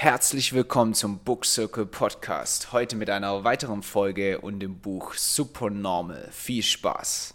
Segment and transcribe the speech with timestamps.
[0.00, 2.70] Herzlich willkommen zum Book Circle Podcast.
[2.70, 6.28] Heute mit einer weiteren Folge und dem Buch Supernormal.
[6.30, 7.34] Viel Spaß!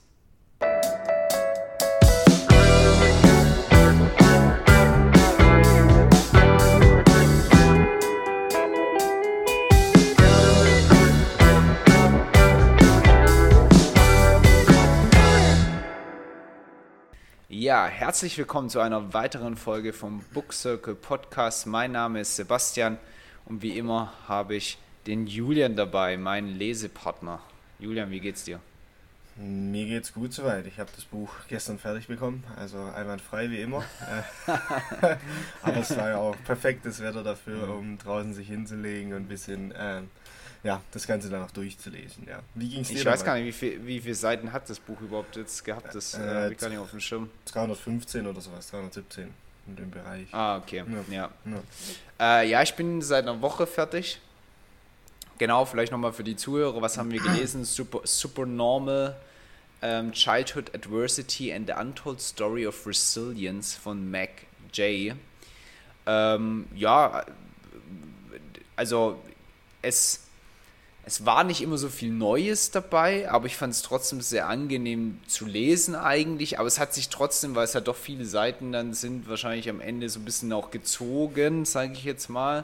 [17.84, 21.68] Ja, herzlich willkommen zu einer weiteren Folge vom Book Circle Podcast.
[21.68, 22.98] Mein Name ist Sebastian
[23.44, 27.42] und wie immer habe ich den Julian dabei, meinen Lesepartner.
[27.80, 28.62] Julian, wie geht's dir?
[29.36, 30.66] Mir geht's gut soweit.
[30.66, 33.84] Ich habe das Buch gestern fertig bekommen, also einwandfrei wie immer.
[35.62, 39.74] Aber es war ja auch perfektes Wetter dafür, um draußen sich hinzulegen und ein bisschen
[39.74, 40.04] äh,
[40.64, 42.26] ja, das Ganze dann auch durchzulesen.
[42.28, 42.40] Ja.
[42.56, 42.98] Wie ging's dir?
[42.98, 45.94] Ich weiß gar nicht, wie, viel, wie viele Seiten hat das Buch überhaupt jetzt gehabt?
[45.94, 47.30] Das äh, habe ich gar nicht auf dem Schirm.
[47.46, 49.30] 315 oder sowas, 317
[49.68, 50.28] in dem Bereich.
[50.32, 50.84] Ah, okay.
[51.10, 51.14] Ja.
[51.14, 52.42] Ja, ja.
[52.42, 54.22] Äh, ja ich bin seit einer Woche fertig.
[55.38, 57.66] Genau, vielleicht nochmal für die Zuhörer, was haben wir gelesen?
[57.66, 59.18] Super, Supernormal
[59.82, 64.30] um, ähm, Childhood Adversity and the Untold Story of Resilience von Mac
[64.72, 65.14] J.
[66.06, 67.26] Ähm, ja,
[68.78, 69.22] also
[69.82, 70.22] es
[71.06, 75.20] es war nicht immer so viel Neues dabei, aber ich fand es trotzdem sehr angenehm
[75.28, 76.60] zu lesen eigentlich.
[76.60, 79.82] Aber es hat sich trotzdem, weil es ja doch viele Seiten dann sind, wahrscheinlich am
[79.82, 82.64] Ende so ein bisschen auch gezogen, sage ich jetzt mal.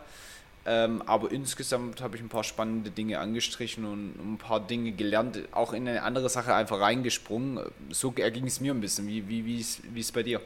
[0.65, 5.39] Ähm, aber insgesamt habe ich ein paar spannende Dinge angestrichen und ein paar Dinge gelernt,
[5.51, 7.59] auch in eine andere Sache einfach reingesprungen.
[7.89, 9.07] So erging es mir ein bisschen.
[9.07, 10.39] Wie, wie, wie ist es bei dir?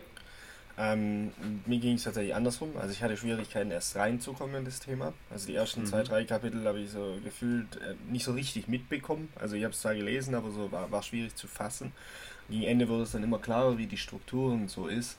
[0.76, 1.32] Ähm,
[1.66, 2.72] mir ging es tatsächlich andersrum.
[2.78, 5.14] Also ich hatte Schwierigkeiten, erst reinzukommen in das Thema.
[5.30, 5.86] Also die ersten mhm.
[5.86, 9.30] zwei, drei Kapitel habe ich so gefühlt äh, nicht so richtig mitbekommen.
[9.36, 11.92] Also ich habe es zwar gelesen, aber so war, war schwierig zu fassen.
[12.50, 15.18] Gegen Ende wurde es dann immer klarer, wie die Struktur und so ist.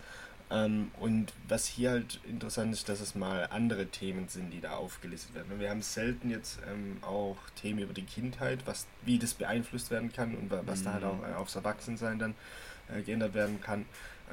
[0.50, 4.72] Ähm, und was hier halt interessant ist, dass es mal andere Themen sind, die da
[4.74, 5.58] aufgelistet werden.
[5.58, 10.12] Wir haben selten jetzt ähm, auch Themen über die Kindheit, was, wie das beeinflusst werden
[10.12, 10.84] kann und was mhm.
[10.84, 11.10] da halt mhm.
[11.10, 12.34] auch äh, aufs Erwachsensein dann
[12.88, 13.86] äh, geändert werden kann.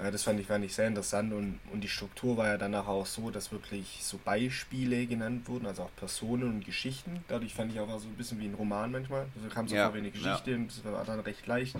[0.09, 3.05] Das fand ich, fand ich sehr interessant und, und die Struktur war ja danach auch
[3.05, 7.23] so, dass wirklich so Beispiele genannt wurden, also auch Personen und Geschichten.
[7.27, 9.27] Dadurch fand ich auch so ein bisschen wie ein Roman manchmal.
[9.35, 10.57] Also kam so ja, wenig Geschichte ja.
[10.57, 11.75] und das war dann recht leicht.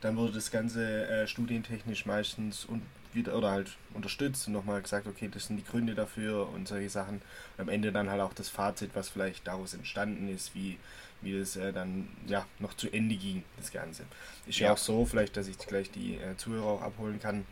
[0.00, 5.06] Dann wurde das Ganze äh, studientechnisch meistens und wieder oder halt unterstützt und nochmal gesagt,
[5.06, 7.16] okay, das sind die Gründe dafür und solche Sachen.
[7.56, 10.78] Und am Ende dann halt auch das Fazit, was vielleicht daraus entstanden ist, wie
[11.20, 14.04] wie das äh, dann ja noch zu Ende ging, das Ganze.
[14.46, 17.44] Ist ja, ja auch so, vielleicht, dass ich gleich die äh, Zuhörer auch abholen kann.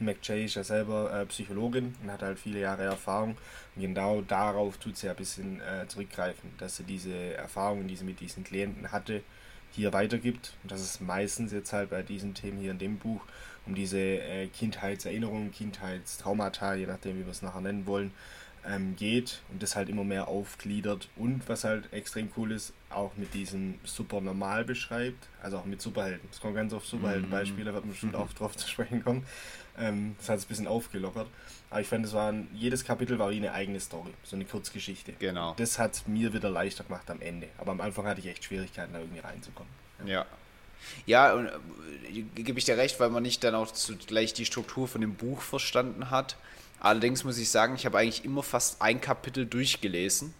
[0.00, 3.36] McJay ist ja selber äh, Psychologin und hat halt viele Jahre Erfahrung.
[3.76, 7.96] Und genau darauf tut sie ja ein bisschen äh, zurückgreifen, dass sie diese Erfahrungen, die
[7.96, 9.22] sie mit diesen Klienten hatte,
[9.72, 10.54] hier weitergibt.
[10.62, 13.22] Und das ist meistens jetzt halt bei diesen Themen hier in dem Buch
[13.66, 18.12] um diese äh, Kindheitserinnerungen, Kindheitstraumata, je nachdem, wie wir es nachher nennen wollen,
[18.66, 23.12] ähm, geht und das halt immer mehr aufgliedert und was halt extrem cool ist, auch
[23.16, 26.28] mit diesem super normal beschreibt, also auch mit Superhelden.
[26.30, 27.74] Es kommt ganz oft Superheldenbeispiele, mhm.
[27.74, 29.26] wird man bestimmt auch drauf zu sprechen kommen.
[29.78, 31.28] Ähm, das hat es ein bisschen aufgelockert.
[31.70, 35.12] Aber ich fand, es war jedes Kapitel war wie eine eigene Story, so eine Kurzgeschichte.
[35.18, 35.54] Genau.
[35.56, 37.48] Das hat mir wieder leichter gemacht am Ende.
[37.58, 39.72] Aber am Anfang hatte ich echt Schwierigkeiten, da irgendwie reinzukommen.
[40.04, 40.26] Ja.
[41.06, 43.72] Ja, und äh, gebe ich dir recht, weil man nicht dann auch
[44.06, 46.36] gleich die Struktur von dem Buch verstanden hat.
[46.80, 50.32] Allerdings muss ich sagen, ich habe eigentlich immer fast ein Kapitel durchgelesen,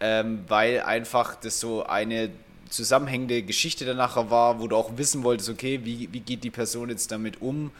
[0.00, 2.30] ähm, weil einfach das so eine
[2.68, 6.88] zusammenhängende Geschichte danach war, wo du auch wissen wolltest, okay, wie, wie geht die Person
[6.88, 7.70] jetzt damit um?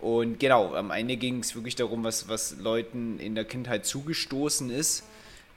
[0.00, 4.70] Und genau, am Ende ging es wirklich darum, was, was Leuten in der Kindheit zugestoßen
[4.70, 5.02] ist.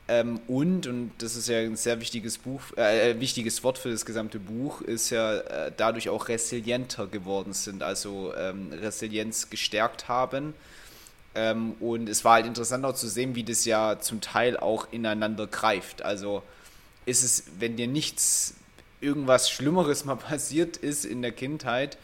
[0.07, 3.91] Ähm, und, und das ist ja ein sehr wichtiges Buch, äh, äh wichtiges Wort für
[3.91, 10.07] das gesamte Buch, ist ja äh, dadurch auch resilienter geworden sind, also ähm, Resilienz gestärkt
[10.07, 10.53] haben
[11.38, 14.88] ähm, und es war halt interessant auch zu sehen, wie das ja zum Teil auch
[14.92, 16.02] ineinander greift.
[16.02, 16.42] Also
[17.06, 18.56] ist es, wenn dir nichts,
[19.02, 22.00] irgendwas Schlimmeres mal passiert ist in der Kindheit,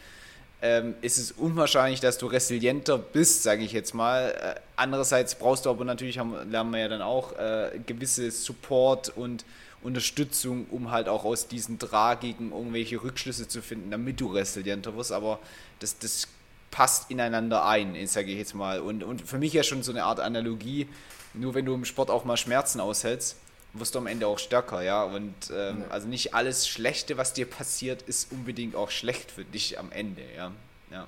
[0.62, 4.30] ähm, ist es unwahrscheinlich, dass du resilienter bist, sage ich jetzt mal.
[4.30, 9.16] Äh, andererseits brauchst du aber natürlich, haben, lernen wir ja dann auch, äh, gewisse Support
[9.16, 9.44] und
[9.82, 15.10] Unterstützung, um halt auch aus diesen Tragiken irgendwelche Rückschlüsse zu finden, damit du resilienter wirst.
[15.10, 15.40] Aber
[15.80, 16.28] das, das
[16.74, 18.80] passt ineinander ein, sage ich jetzt mal.
[18.80, 20.88] Und, und für mich ja schon so eine Art Analogie,
[21.32, 23.36] nur wenn du im Sport auch mal Schmerzen aushältst,
[23.74, 25.04] wirst du am Ende auch stärker, ja.
[25.04, 25.86] Und ähm, ja.
[25.90, 30.22] also nicht alles Schlechte, was dir passiert, ist unbedingt auch schlecht für dich am Ende,
[30.36, 30.50] ja.
[30.90, 31.06] ja.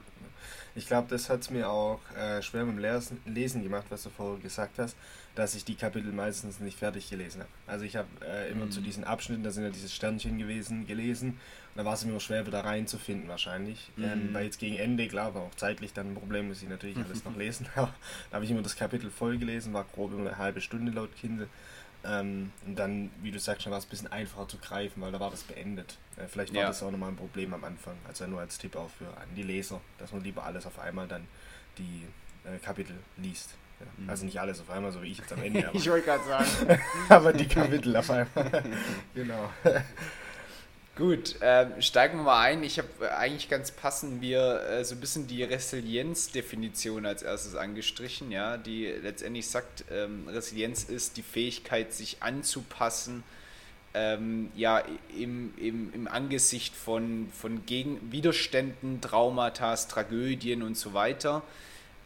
[0.76, 4.38] Ich glaube, das hat es mir auch äh, schwer beim Lesen gemacht, was du vorher
[4.40, 4.94] gesagt hast,
[5.34, 7.50] dass ich die Kapitel meistens nicht fertig gelesen habe.
[7.66, 8.70] Also ich habe äh, immer mhm.
[8.70, 12.20] zu diesen Abschnitten, da sind ja diese Sternchen gewesen, gelesen und da war es mir
[12.20, 13.90] schwer, wieder reinzufinden wahrscheinlich.
[13.96, 14.04] Mhm.
[14.04, 16.96] Ähm, weil jetzt gegen Ende, klar, war auch zeitlich dann ein Problem, muss ich natürlich
[17.08, 17.94] alles noch lesen, aber
[18.30, 21.14] da habe ich immer das Kapitel voll gelesen, war grob immer eine halbe Stunde laut
[21.16, 21.48] Kindle.
[22.08, 25.18] Ähm, und dann, wie du sagst, war es ein bisschen einfacher zu greifen, weil da
[25.18, 25.98] war das beendet.
[26.16, 26.68] Äh, vielleicht war ja.
[26.68, 27.96] das auch nochmal ein Problem am Anfang.
[28.06, 31.08] Also nur als Tipp auch für an die Leser, dass man lieber alles auf einmal
[31.08, 31.26] dann
[31.78, 32.06] die
[32.44, 33.54] äh, Kapitel liest.
[33.80, 33.86] Ja.
[33.96, 34.10] Mhm.
[34.10, 35.68] Also nicht alles auf einmal, so wie ich jetzt am Ende.
[35.72, 36.80] ich wollte gerade sagen.
[37.08, 38.62] aber die Kapitel auf einmal.
[39.14, 39.50] genau.
[40.96, 42.62] Gut, ähm, steigen wir mal ein.
[42.62, 47.54] Ich habe äh, eigentlich ganz passend mir äh, so ein bisschen die Resilienz-Definition als erstes
[47.54, 53.24] angestrichen, ja, die letztendlich sagt, ähm, Resilienz ist die Fähigkeit, sich anzupassen,
[53.92, 54.82] ähm, ja,
[55.14, 61.42] im, im, im Angesicht von, von Gegen Widerständen, Traumata, Tragödien und so weiter.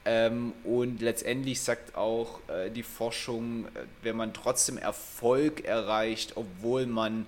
[0.04, 6.86] Ähm, und letztendlich sagt auch äh, die Forschung, äh, wenn man trotzdem Erfolg erreicht, obwohl
[6.86, 7.26] man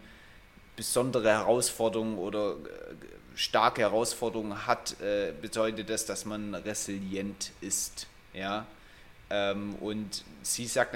[0.76, 2.56] besondere Herausforderungen oder äh,
[3.34, 8.06] starke Herausforderungen hat, äh, bedeutet das, dass man resilient ist.
[8.32, 8.66] Ja?
[9.30, 10.94] Ähm, und sie sagt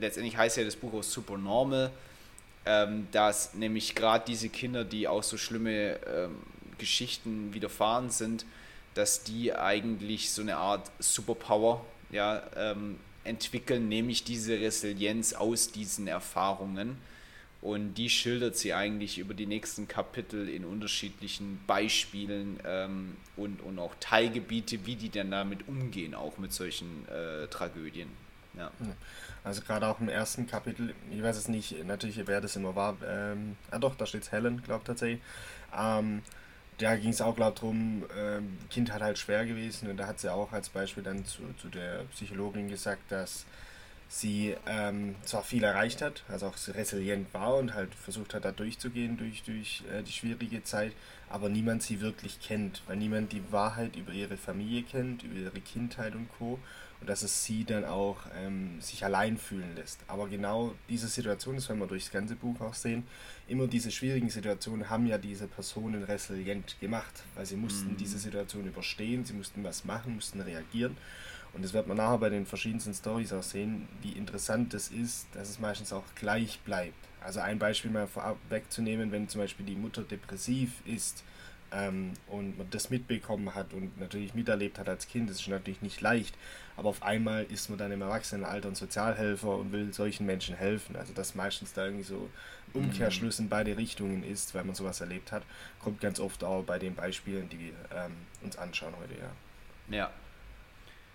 [0.00, 1.90] letztendlich heißt ja das Buch auch Supernormal,
[2.64, 6.36] ähm, dass nämlich gerade diese Kinder, die auch so schlimme ähm,
[6.78, 8.44] Geschichten widerfahren sind,
[8.94, 12.42] dass die eigentlich so eine Art Superpower ja,
[13.24, 16.96] entwickeln, nämlich diese Resilienz aus diesen Erfahrungen
[17.66, 23.80] und die schildert sie eigentlich über die nächsten Kapitel in unterschiedlichen Beispielen ähm, und, und
[23.80, 28.08] auch Teilgebiete, wie die dann damit umgehen, auch mit solchen äh, Tragödien.
[28.56, 28.70] Ja.
[29.42, 32.96] Also gerade auch im ersten Kapitel, ich weiß es nicht, natürlich wer das immer war,
[33.04, 35.20] ähm, ah doch, da steht Helen, glaube ich tatsächlich.
[35.76, 36.22] Ähm,
[36.78, 40.06] da ging es auch, glaube ich, darum, ähm, Kind hat halt schwer gewesen und da
[40.06, 43.44] hat sie auch als Beispiel dann zu, zu der Psychologin gesagt, dass
[44.08, 48.52] sie ähm, zwar viel erreicht hat, also auch resilient war und halt versucht hat, da
[48.52, 50.92] durchzugehen durch, durch äh, die schwierige Zeit,
[51.28, 55.60] aber niemand sie wirklich kennt, weil niemand die Wahrheit über ihre Familie kennt, über ihre
[55.60, 56.58] Kindheit und Co.
[56.98, 60.00] Und dass es sie dann auch ähm, sich allein fühlen lässt.
[60.06, 63.06] Aber genau diese Situation, das werden wir durchs ganze Buch auch sehen,
[63.48, 67.96] immer diese schwierigen Situationen haben ja diese Personen resilient gemacht, weil sie mussten mhm.
[67.98, 70.96] diese Situation überstehen, sie mussten was machen, mussten reagieren.
[71.56, 75.26] Und das wird man nachher bei den verschiedensten Stories auch sehen, wie interessant es ist,
[75.32, 76.92] dass es meistens auch gleich bleibt.
[77.24, 81.24] Also ein Beispiel mal vorab wegzunehmen, wenn zum Beispiel die Mutter depressiv ist
[81.72, 85.80] ähm, und man das mitbekommen hat und natürlich miterlebt hat als Kind, das ist natürlich
[85.80, 86.36] nicht leicht.
[86.76, 90.94] Aber auf einmal ist man dann im Erwachsenenalter ein Sozialhelfer und will solchen Menschen helfen.
[90.94, 92.28] Also dass meistens da irgendwie so
[92.74, 95.42] Umkehrschluss in beide Richtungen ist, weil man sowas erlebt hat,
[95.82, 98.12] kommt ganz oft auch bei den Beispielen, die wir ähm,
[98.42, 99.30] uns anschauen heute, ja.
[99.88, 100.10] Ja,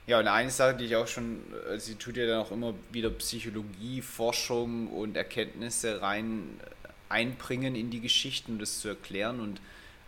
[0.08, 2.74] ja, und eine Sache, die ich auch schon, äh, sie tut ja dann auch immer
[2.92, 9.40] wieder Psychologie, Forschung und Erkenntnisse rein äh, einbringen in die Geschichten, um das zu erklären.
[9.40, 9.62] Und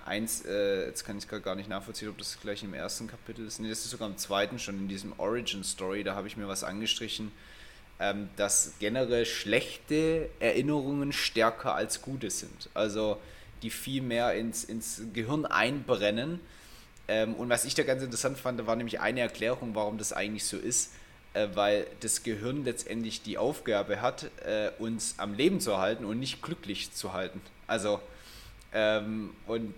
[0.06, 3.60] eins, äh, jetzt kann ich gar nicht nachvollziehen, ob das gleich im ersten Kapitel ist.
[3.60, 6.48] Nee, das ist sogar im zweiten schon, in diesem Origin Story, da habe ich mir
[6.48, 7.32] was angestrichen,
[8.00, 12.70] ähm, dass generell schlechte Erinnerungen stärker als gute sind.
[12.74, 13.20] Also
[13.62, 16.40] die viel mehr ins, ins Gehirn einbrennen
[17.08, 20.46] ähm, und was ich da ganz interessant fand, war nämlich eine Erklärung, warum das eigentlich
[20.46, 20.92] so ist.
[21.34, 26.20] Äh, weil das Gehirn letztendlich die Aufgabe hat, äh, uns am Leben zu erhalten und
[26.20, 27.42] nicht glücklich zu halten.
[27.66, 28.00] Also,
[28.72, 29.74] ähm, und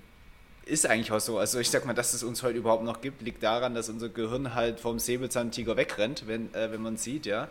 [0.65, 1.37] ist eigentlich auch so.
[1.37, 4.09] Also ich sag mal, dass es uns heute überhaupt noch gibt, liegt daran, dass unser
[4.09, 7.47] Gehirn halt vom Säbelzahntiger wegrennt, wenn, äh, wenn man sieht, ja.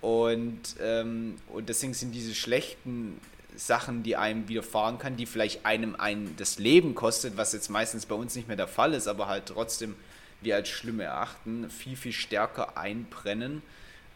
[0.00, 3.20] Und, ähm, und deswegen sind diese schlechten
[3.56, 8.06] Sachen, die einem widerfahren kann, die vielleicht einem ein das Leben kostet, was jetzt meistens
[8.06, 9.94] bei uns nicht mehr der Fall ist, aber halt trotzdem
[10.40, 13.62] wir als schlimm erachten, viel, viel stärker einbrennen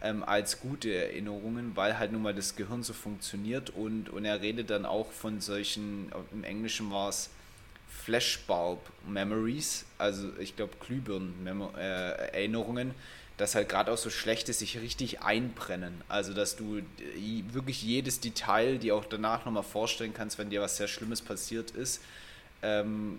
[0.02, 4.40] ähm, als gute Erinnerungen, weil halt nun mal das Gehirn so funktioniert und, und er
[4.40, 7.30] redet dann auch von solchen, im Englischen war es
[8.04, 12.94] Flashbulb Memories, also ich glaube Glühbirnen-Erinnerungen, äh,
[13.38, 16.02] dass halt gerade auch so schlechte sich richtig einbrennen.
[16.08, 16.82] Also dass du
[17.52, 21.70] wirklich jedes Detail dir auch danach nochmal vorstellen kannst, wenn dir was sehr Schlimmes passiert
[21.70, 22.02] ist.
[22.62, 23.18] Ähm,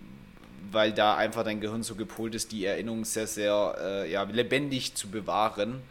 [0.70, 4.94] weil da einfach dein Gehirn so gepolt ist, die Erinnerung sehr, sehr äh, ja, lebendig
[4.94, 5.82] zu bewahren.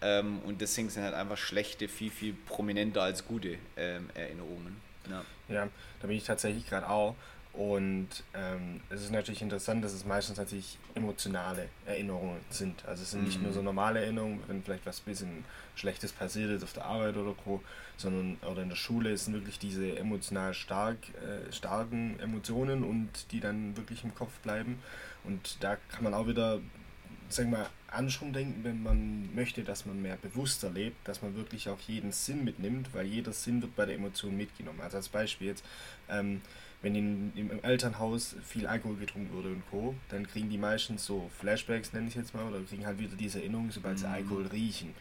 [0.00, 4.76] Ähm, und deswegen sind halt einfach schlechte viel, viel prominenter als gute ähm, Erinnerungen.
[5.10, 5.24] Ja.
[5.48, 5.68] ja,
[6.00, 7.16] da bin ich tatsächlich gerade auch.
[7.52, 12.82] Und ähm, es ist natürlich interessant, dass es meistens natürlich emotionale Erinnerungen sind.
[12.86, 13.66] Also es sind nicht nur so mhm.
[13.66, 15.44] normale Erinnerungen, wenn vielleicht was bisschen
[15.74, 17.62] Schlechtes passiert ist auf der Arbeit oder so,
[17.98, 23.10] sondern oder in der Schule es sind wirklich diese emotional stark, äh, starken Emotionen und
[23.32, 24.78] die dann wirklich im Kopf bleiben.
[25.24, 26.58] Und da kann man auch wieder
[27.32, 31.68] sag mal, andersrum denken, wenn man möchte, dass man mehr bewusster lebt, dass man wirklich
[31.68, 34.80] auch jeden Sinn mitnimmt, weil jeder Sinn wird bei der Emotion mitgenommen.
[34.80, 35.64] Also als Beispiel jetzt,
[36.08, 36.42] ähm,
[36.82, 41.30] wenn in, im Elternhaus viel Alkohol getrunken wurde und Co., dann kriegen die meistens so
[41.38, 44.14] Flashbacks, nenne ich jetzt mal, oder kriegen halt wieder diese Erinnerung, sobald sie mhm.
[44.14, 44.94] Alkohol riechen.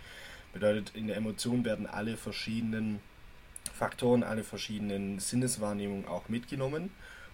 [0.54, 3.00] Bedeutet, in der Emotion werden alle verschiedenen
[3.74, 6.92] Faktoren, alle verschiedenen Sinneswahrnehmungen auch mitgenommen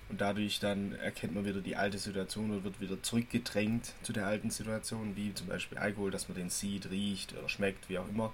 [0.09, 4.25] und dadurch dann erkennt man wieder die alte Situation oder wird wieder zurückgedrängt zu der
[4.25, 8.07] alten Situation, wie zum Beispiel Alkohol, dass man den sieht, riecht oder schmeckt, wie auch
[8.07, 8.33] immer.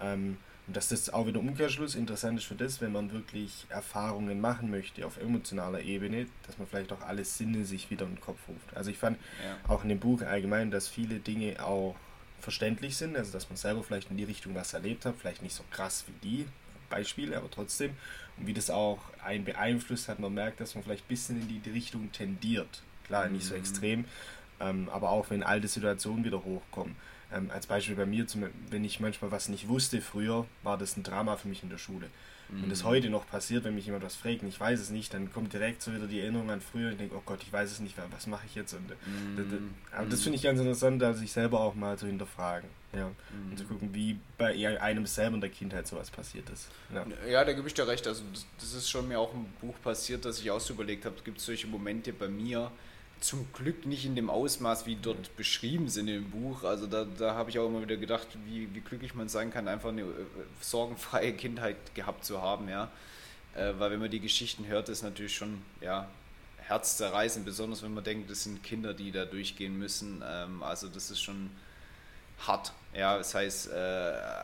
[0.00, 0.36] Ähm,
[0.66, 4.70] und dass das auch wieder Umkehrschluss interessant ist für das, wenn man wirklich Erfahrungen machen
[4.70, 8.38] möchte auf emotionaler Ebene, dass man vielleicht auch alle Sinne sich wieder in den Kopf
[8.48, 8.76] ruft.
[8.76, 9.70] Also ich fand ja.
[9.70, 11.94] auch in dem Buch allgemein, dass viele Dinge auch
[12.40, 15.54] verständlich sind, also dass man selber vielleicht in die Richtung was erlebt hat, vielleicht nicht
[15.54, 16.46] so krass wie die
[16.90, 17.92] Beispiele, aber trotzdem.
[18.36, 21.62] Und wie das auch einen beeinflusst hat, man merkt, dass man vielleicht ein bisschen in
[21.62, 22.82] die Richtung tendiert.
[23.06, 23.60] Klar, nicht so mhm.
[23.60, 24.04] extrem,
[24.60, 26.96] ähm, aber auch wenn alte Situationen wieder hochkommen.
[27.32, 30.96] Ähm, als Beispiel bei mir, zum, wenn ich manchmal was nicht wusste früher, war das
[30.96, 32.08] ein Drama für mich in der Schule.
[32.48, 32.62] Mhm.
[32.62, 32.88] Wenn das mhm.
[32.88, 35.52] heute noch passiert, wenn mich jemand was fragt und ich weiß es nicht, dann kommt
[35.52, 37.80] direkt so wieder die Erinnerung an früher und ich denke, oh Gott, ich weiß es
[37.80, 38.74] nicht, was mache ich jetzt?
[38.74, 39.74] Und, mhm.
[39.92, 42.68] aber das finde ich ganz interessant, da sich selber auch mal zu hinterfragen.
[42.92, 43.08] Ja.
[43.08, 43.50] Mhm.
[43.50, 46.68] Und zu gucken, wie bei einem selber in der Kindheit sowas passiert ist.
[46.94, 48.06] Ja, ja da gebe ich dir recht.
[48.06, 51.04] Also das, das, ist schon mir auch im Buch passiert, dass ich auch so überlegt
[51.04, 52.70] habe, gibt es solche Momente bei mir,
[53.20, 56.64] zum Glück nicht in dem Ausmaß, wie dort beschrieben sind im Buch.
[56.64, 59.68] Also da, da habe ich auch immer wieder gedacht, wie, wie glücklich man sein kann,
[59.68, 60.06] einfach eine äh,
[60.60, 62.90] sorgenfreie Kindheit gehabt zu haben, ja.
[63.54, 66.08] Äh, weil wenn man die Geschichten hört, ist natürlich schon, ja,
[66.58, 70.22] herzzerreißend, besonders wenn man denkt, das sind Kinder, die da durchgehen müssen.
[70.26, 71.50] Ähm, also das ist schon
[72.46, 72.72] hart.
[72.94, 73.72] Ja, es äh,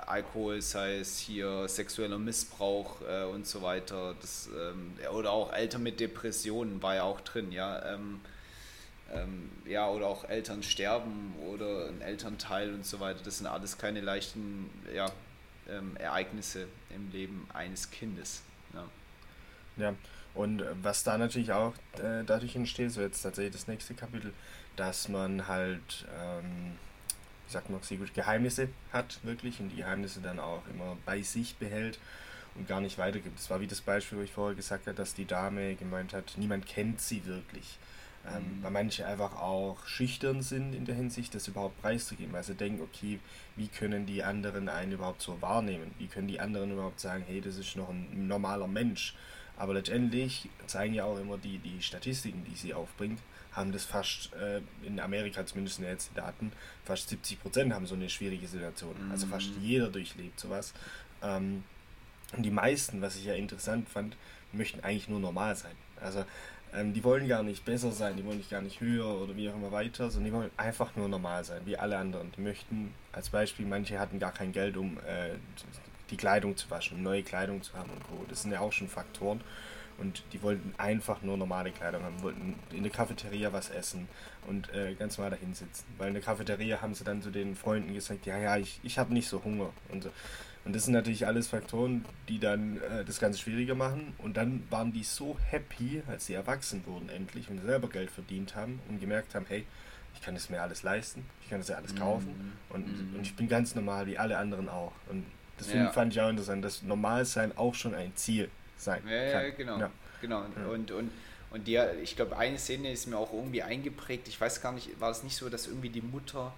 [0.06, 4.14] Alkohol, es hier sexueller Missbrauch äh, und so weiter.
[4.20, 7.94] Das, ähm, oder auch Eltern mit Depressionen war ja auch drin, ja.
[7.94, 8.20] Ähm,
[9.12, 13.20] ähm, ja, oder auch Eltern sterben oder ein Elternteil und so weiter.
[13.24, 15.10] Das sind alles keine leichten ja,
[15.68, 18.42] ähm, Ereignisse im Leben eines Kindes.
[18.74, 18.88] Ja,
[19.76, 19.94] ja.
[20.34, 24.32] und was da natürlich auch äh, dadurch entsteht, so jetzt tatsächlich das nächste Kapitel,
[24.76, 26.78] dass man halt, ähm,
[27.46, 31.56] wie sagt man, gut Geheimnisse hat, wirklich, und die Geheimnisse dann auch immer bei sich
[31.56, 31.98] behält
[32.54, 33.38] und gar nicht weitergibt.
[33.38, 36.34] Das war wie das Beispiel, wo ich vorher gesagt habe, dass die Dame gemeint hat,
[36.36, 37.78] niemand kennt sie wirklich.
[38.24, 42.34] Ähm, weil manche einfach auch schüchtern sind in der Hinsicht, das überhaupt preiszugeben.
[42.36, 43.18] Also denken, okay,
[43.56, 45.92] wie können die anderen einen überhaupt so wahrnehmen?
[45.98, 49.16] Wie können die anderen überhaupt sagen, hey, das ist noch ein normaler Mensch?
[49.56, 53.18] Aber letztendlich zeigen ja auch immer die, die Statistiken, die sie aufbringt,
[53.52, 56.52] haben das fast, äh, in Amerika zumindest sind jetzt die Daten,
[56.84, 58.94] fast 70 Prozent haben so eine schwierige Situation.
[59.06, 59.10] Mhm.
[59.10, 59.62] Also fast mhm.
[59.62, 60.72] jeder durchlebt sowas.
[61.22, 61.64] Ähm,
[62.34, 64.16] und die meisten, was ich ja interessant fand,
[64.52, 65.74] möchten eigentlich nur normal sein.
[66.00, 66.24] Also
[66.74, 69.48] ähm, die wollen gar nicht besser sein, die wollen nicht gar nicht höher oder wie
[69.50, 72.32] auch immer weiter, sondern die wollen einfach nur normal sein, wie alle anderen.
[72.36, 75.34] Die möchten, als Beispiel, manche hatten gar kein Geld, um äh,
[76.10, 78.24] die Kleidung zu waschen, um neue Kleidung zu haben und Co.
[78.28, 79.40] Das sind ja auch schon Faktoren.
[79.98, 84.08] Und die wollten einfach nur normale Kleidung haben, wollten in der Cafeteria was essen
[84.48, 85.84] und äh, ganz normal dahin sitzen.
[85.98, 88.98] Weil in der Cafeteria haben sie dann zu den Freunden gesagt, ja, ja, ich, ich
[88.98, 89.70] habe nicht so Hunger.
[89.90, 90.10] Und so.
[90.64, 94.14] Und das sind natürlich alles Faktoren, die dann äh, das Ganze schwieriger machen.
[94.18, 98.54] Und dann waren die so happy, als sie erwachsen wurden endlich und selber Geld verdient
[98.54, 99.66] haben und gemerkt haben, hey,
[100.14, 103.16] ich kann es mir alles leisten, ich kann es ja alles kaufen mm, und, mm.
[103.16, 104.92] und ich bin ganz normal, wie alle anderen auch.
[105.08, 105.24] Und
[105.56, 105.90] das ja.
[105.90, 109.42] fand ich auch interessant, dass Normalsein auch schon ein Ziel sein ja, kann.
[109.42, 109.78] Ja, genau.
[109.78, 109.90] Ja.
[110.20, 110.44] genau.
[110.70, 111.10] Und, und,
[111.50, 114.28] und die, ich glaube, eine Szene ist mir auch irgendwie eingeprägt.
[114.28, 116.52] Ich weiß gar nicht, war es nicht so, dass irgendwie die Mutter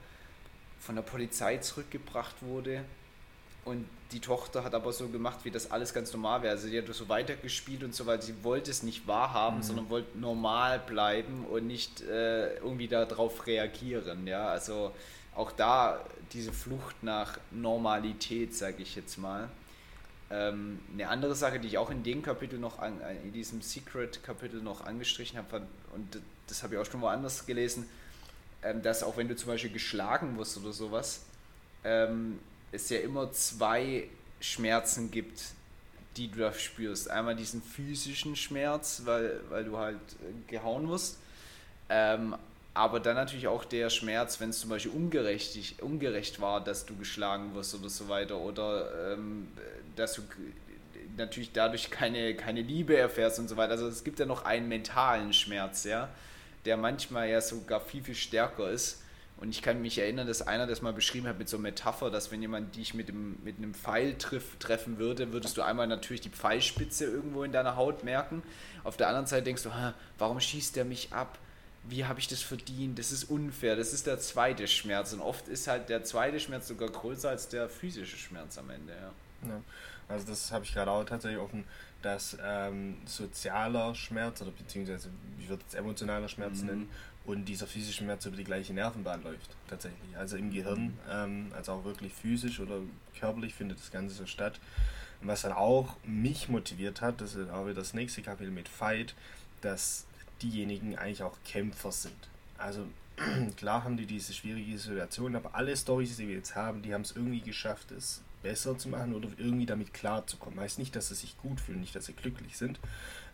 [0.80, 2.84] von der Polizei zurückgebracht wurde
[3.64, 6.52] und die Tochter hat aber so gemacht, wie das alles ganz normal wäre.
[6.52, 8.22] Also sie hat so weitergespielt und so weiter.
[8.22, 9.62] Sie wollte es nicht wahrhaben, mhm.
[9.62, 14.26] sondern wollte normal bleiben und nicht äh, irgendwie darauf reagieren.
[14.26, 14.92] Ja, also
[15.34, 16.00] auch da
[16.32, 19.48] diese Flucht nach Normalität, sage ich jetzt mal.
[20.30, 24.62] Ähm, eine andere Sache, die ich auch in dem Kapitel noch, an, in diesem Secret-Kapitel
[24.62, 27.88] noch angestrichen habe, und das habe ich auch schon woanders gelesen,
[28.62, 31.24] ähm, dass auch wenn du zum Beispiel geschlagen wirst oder sowas,
[31.84, 32.38] ähm,
[32.74, 34.08] es ja immer zwei
[34.40, 35.42] Schmerzen gibt,
[36.16, 37.10] die du da spürst.
[37.10, 41.18] Einmal diesen physischen Schmerz, weil, weil du halt äh, gehauen wirst.
[41.88, 42.36] Ähm,
[42.72, 46.96] aber dann natürlich auch der Schmerz, wenn es zum Beispiel ungerecht, ungerecht war, dass du
[46.96, 48.38] geschlagen wirst oder so weiter.
[48.38, 49.48] Oder ähm,
[49.94, 50.22] dass du
[51.16, 53.72] natürlich dadurch keine, keine Liebe erfährst und so weiter.
[53.72, 56.08] Also es gibt ja noch einen mentalen Schmerz, ja,
[56.64, 59.03] der manchmal ja sogar viel, viel stärker ist.
[59.44, 62.10] Und ich kann mich erinnern, dass einer das mal beschrieben hat mit so einer Metapher,
[62.10, 65.86] dass wenn jemand dich mit, dem, mit einem Pfeil triff, treffen würde, würdest du einmal
[65.86, 68.42] natürlich die Pfeilspitze irgendwo in deiner Haut merken.
[68.84, 69.70] Auf der anderen Seite denkst du,
[70.16, 71.38] warum schießt der mich ab?
[71.86, 75.12] wie habe ich das verdient, das ist unfair, das ist der zweite Schmerz.
[75.12, 78.94] Und oft ist halt der zweite Schmerz sogar größer als der physische Schmerz am Ende,
[78.94, 79.48] ja.
[79.50, 79.60] ja.
[80.08, 81.64] Also das habe ich gerade auch tatsächlich offen,
[82.00, 86.66] dass ähm, sozialer Schmerz oder beziehungsweise ich würde es emotionaler Schmerz mhm.
[86.66, 86.90] nennen
[87.24, 90.16] und dieser physische Schmerz über die gleiche Nervenbahn läuft tatsächlich.
[90.16, 92.80] Also im Gehirn, ähm, also auch wirklich physisch oder
[93.18, 94.60] körperlich findet das Ganze so statt.
[95.20, 98.68] Und was dann auch mich motiviert hat, das ist auch wieder das nächste Kapitel mit
[98.68, 99.14] Fight,
[99.62, 100.04] dass
[100.42, 102.28] diejenigen eigentlich auch Kämpfer sind.
[102.58, 102.86] Also
[103.56, 107.02] klar haben die diese schwierige Situation, aber alle Storys, die wir jetzt haben, die haben
[107.02, 110.60] es irgendwie geschafft, es besser zu machen oder irgendwie damit klarzukommen.
[110.60, 112.78] Heißt nicht, dass sie sich gut fühlen, nicht, dass sie glücklich sind,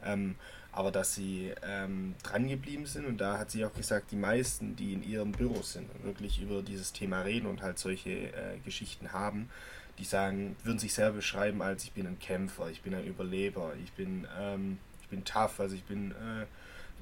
[0.03, 0.37] ähm,
[0.73, 3.05] aber dass sie ähm, dran geblieben sind.
[3.05, 6.41] Und da hat sie auch gesagt, die meisten, die in ihrem Büro sind und wirklich
[6.41, 9.51] über dieses Thema reden und halt solche äh, Geschichten haben,
[9.99, 13.75] die sagen, würden sich selber beschreiben als ich bin ein Kämpfer, ich bin ein Überleber,
[13.85, 16.47] ich bin, ähm, ich bin tough, also ich bin äh,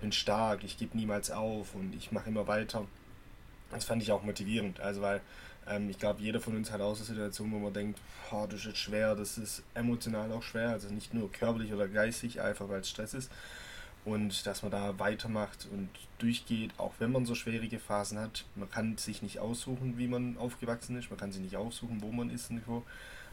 [0.01, 2.87] bin stark, ich gebe niemals auf und ich mache immer weiter.
[3.71, 5.21] Das fand ich auch motivierend, also weil
[5.69, 8.61] ähm, ich glaube, jeder von uns hat auch so Situationen, wo man denkt, oh, das
[8.61, 12.69] ist jetzt schwer, das ist emotional auch schwer, also nicht nur körperlich oder geistig, einfach
[12.69, 13.31] weil es Stress ist.
[14.05, 18.45] Und dass man da weitermacht und durchgeht, auch wenn man so schwierige Phasen hat.
[18.55, 22.11] Man kann sich nicht aussuchen, wie man aufgewachsen ist, man kann sich nicht aussuchen, wo
[22.11, 22.51] man ist.
[22.51, 22.85] Irgendwo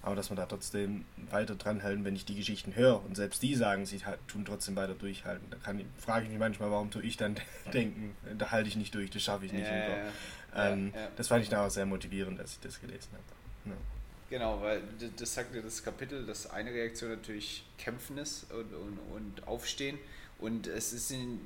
[0.06, 3.42] aber dass man da trotzdem weiter dran halten, wenn ich die Geschichten höre und selbst
[3.42, 5.48] die sagen, sie tun trotzdem weiter durchhalten.
[5.50, 7.36] Da kann, frage ich mich manchmal, warum tue ich dann
[7.74, 9.66] denken, da halte ich nicht durch, das schaffe ich nicht.
[9.66, 9.98] Ja,
[10.56, 13.24] ähm, ja, das fand ich da auch sehr motivierend, dass ich das gelesen habe.
[14.30, 14.82] Genau, weil
[15.18, 20.00] das sagt ja das Kapitel, dass eine Reaktion natürlich Kämpfen ist und, und, und Aufstehen.
[20.40, 21.40] Und es ist in,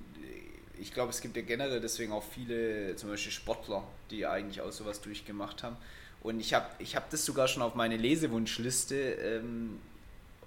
[0.80, 4.72] ich glaube, es gibt ja generell deswegen auch viele, zum Beispiel Sportler, die eigentlich auch
[4.72, 5.75] sowas durchgemacht haben.
[6.22, 8.96] Und ich habe ich hab das sogar schon auf meine Lesewunschliste.
[8.96, 9.80] Ähm,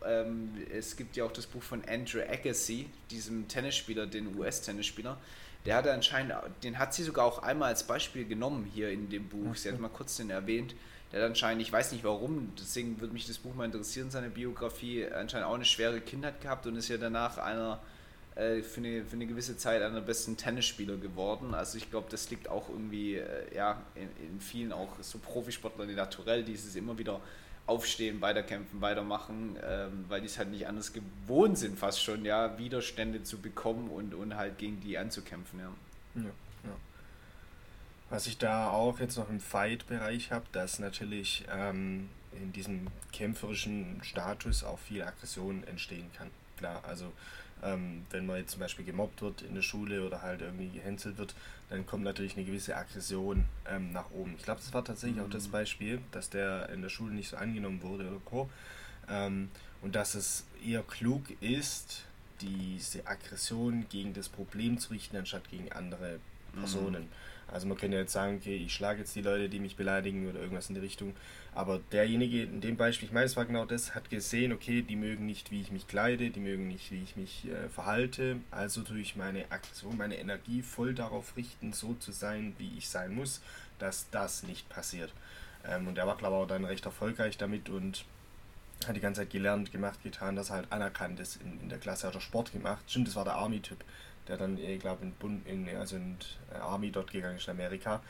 [0.04, 5.18] ähm, es gibt ja auch das Buch von Andrew Agassi, diesem Tennisspieler, den US-Tennisspieler.
[5.64, 9.28] Der hatte anscheinend, den hat sie sogar auch einmal als Beispiel genommen hier in dem
[9.28, 9.54] Buch.
[9.54, 10.74] Sie hat mal kurz den erwähnt.
[11.12, 14.30] Der hat anscheinend, ich weiß nicht warum, deswegen würde mich das Buch mal interessieren, seine
[14.30, 17.80] Biografie, anscheinend auch eine schwere Kindheit gehabt und ist ja danach einer
[18.34, 21.52] äh, für, eine, für eine gewisse Zeit einer der besten Tennisspieler geworden.
[21.52, 25.86] Also ich glaube, das liegt auch irgendwie äh, ja, in, in, vielen auch so Profisportlern,
[25.86, 27.20] die naturell dieses immer wieder
[27.66, 32.58] aufstehen, weiterkämpfen, weitermachen, ähm, weil die es halt nicht anders gewohnt sind, fast schon, ja,
[32.58, 35.72] Widerstände zu bekommen und, und halt gegen die anzukämpfen, ja.
[36.16, 36.22] ja,
[36.64, 36.76] ja.
[38.10, 44.00] Was ich da auch jetzt noch im Fight-Bereich habe, dass natürlich ähm, in diesem kämpferischen
[44.02, 46.30] Status auch viel Aggression entstehen kann.
[46.58, 47.12] Klar, also
[47.62, 51.18] ähm, wenn man jetzt zum Beispiel gemobbt wird in der Schule oder halt irgendwie gehänselt
[51.18, 51.34] wird,
[51.70, 54.34] dann kommt natürlich eine gewisse Aggression ähm, nach oben.
[54.36, 55.24] Ich glaube, das war tatsächlich mhm.
[55.26, 55.52] auch das mhm.
[55.52, 58.50] Beispiel, dass der in der Schule nicht so angenommen wurde oder co.
[59.08, 62.04] Ähm, und dass es eher klug ist,
[62.40, 66.18] diese Aggression gegen das Problem zu richten, anstatt gegen andere
[66.52, 67.04] Personen.
[67.04, 67.08] Mhm.
[67.52, 70.40] Also man könnte jetzt sagen, okay, ich schlage jetzt die Leute, die mich beleidigen oder
[70.40, 71.14] irgendwas in die Richtung.
[71.54, 74.96] Aber derjenige in dem Beispiel, ich meine, es war genau das, hat gesehen, okay, die
[74.96, 78.36] mögen nicht, wie ich mich kleide, die mögen nicht, wie ich mich äh, verhalte.
[78.50, 82.88] Also tue ich meine Aktion, meine Energie voll darauf richten, so zu sein, wie ich
[82.88, 83.42] sein muss,
[83.78, 85.12] dass das nicht passiert.
[85.66, 88.06] Ähm, und er war, glaube ich, auch dann recht erfolgreich damit und
[88.86, 91.78] hat die ganze Zeit gelernt, gemacht, getan, dass er halt anerkannt ist in, in der
[91.78, 92.06] Klasse.
[92.06, 92.82] Hat er Sport gemacht.
[92.88, 93.84] Stimmt, das war der Army-Typ
[94.28, 96.16] der dann, ich glaube, in, Bund, in, also in
[96.52, 98.00] äh, Army dort gegangen ist in Amerika.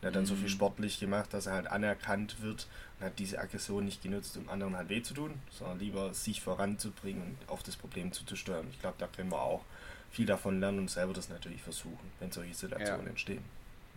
[0.00, 0.28] Und hat dann mhm.
[0.28, 2.66] so viel sportlich gemacht, dass er halt anerkannt wird
[3.02, 6.40] und hat diese Aggression nicht genutzt, um anderen halt weh zu tun, sondern lieber sich
[6.40, 8.66] voranzubringen und auf das Problem zuzusteuern.
[8.70, 9.62] Ich glaube, da können wir auch
[10.10, 13.10] viel davon lernen und selber das natürlich versuchen, wenn solche Situationen ja.
[13.10, 13.44] entstehen.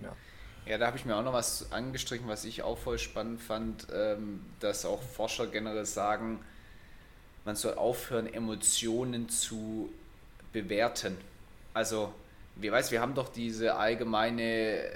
[0.01, 0.15] Ja.
[0.65, 3.85] Ja, da habe ich mir auch noch was angestrichen, was ich auch voll spannend fand,
[3.93, 6.39] ähm, dass auch Forscher generell sagen,
[7.43, 9.93] man soll aufhören, Emotionen zu
[10.51, 11.17] bewerten.
[11.75, 12.11] Also,
[12.55, 14.89] wie weiß, wir haben doch diese allgemeine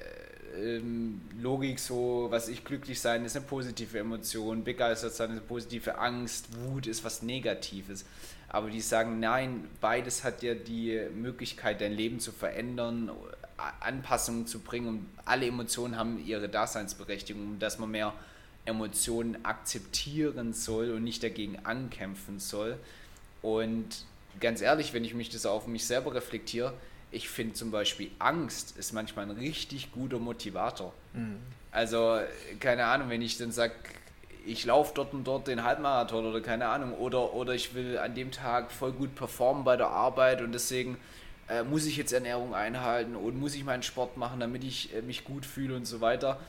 [0.57, 5.41] ähm, Logik, so, was ich glücklich sein ist eine positive Emotion, begeistert sein ist eine
[5.41, 8.05] positive Angst, Wut ist was Negatives.
[8.47, 13.11] Aber die sagen, nein, beides hat ja die Möglichkeit, dein Leben zu verändern,
[13.79, 18.13] Anpassungen zu bringen und alle Emotionen haben ihre Daseinsberechtigung, dass man mehr
[18.65, 22.77] Emotionen akzeptieren soll und nicht dagegen ankämpfen soll.
[23.41, 24.05] Und
[24.39, 26.73] ganz ehrlich, wenn ich mich das auf mich selber reflektiere,
[27.11, 30.93] ich finde zum Beispiel Angst ist manchmal ein richtig guter Motivator.
[31.13, 31.37] Mhm.
[31.71, 32.19] Also,
[32.59, 33.73] keine Ahnung, wenn ich dann sage,
[34.45, 38.15] ich laufe dort und dort den Halbmarathon oder keine Ahnung, oder, oder ich will an
[38.15, 40.97] dem Tag voll gut performen bei der Arbeit und deswegen
[41.49, 45.01] äh, muss ich jetzt Ernährung einhalten und muss ich meinen Sport machen, damit ich äh,
[45.01, 46.39] mich gut fühle und so weiter.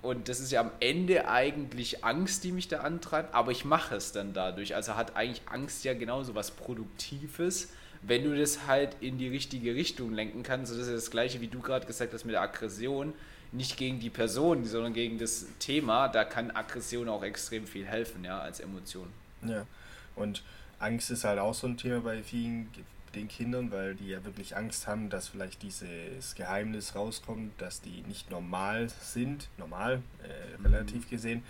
[0.00, 3.96] Und das ist ja am Ende eigentlich Angst, die mich da antreibt, aber ich mache
[3.96, 4.76] es dann dadurch.
[4.76, 7.70] Also hat eigentlich Angst ja genauso was Produktives,
[8.02, 11.48] wenn du das halt in die richtige Richtung lenken kannst, das ist das gleiche, wie
[11.48, 13.12] du gerade gesagt hast mit der Aggression,
[13.50, 18.24] nicht gegen die Person, sondern gegen das Thema, da kann Aggression auch extrem viel helfen,
[18.24, 19.08] ja, als Emotion.
[19.42, 19.66] Ja,
[20.16, 20.42] und
[20.78, 22.68] Angst ist halt auch so ein Thema bei vielen
[23.14, 28.02] den Kindern, weil die ja wirklich Angst haben, dass vielleicht dieses Geheimnis rauskommt, dass die
[28.06, 31.10] nicht normal sind, normal, äh, relativ mhm.
[31.10, 31.42] gesehen.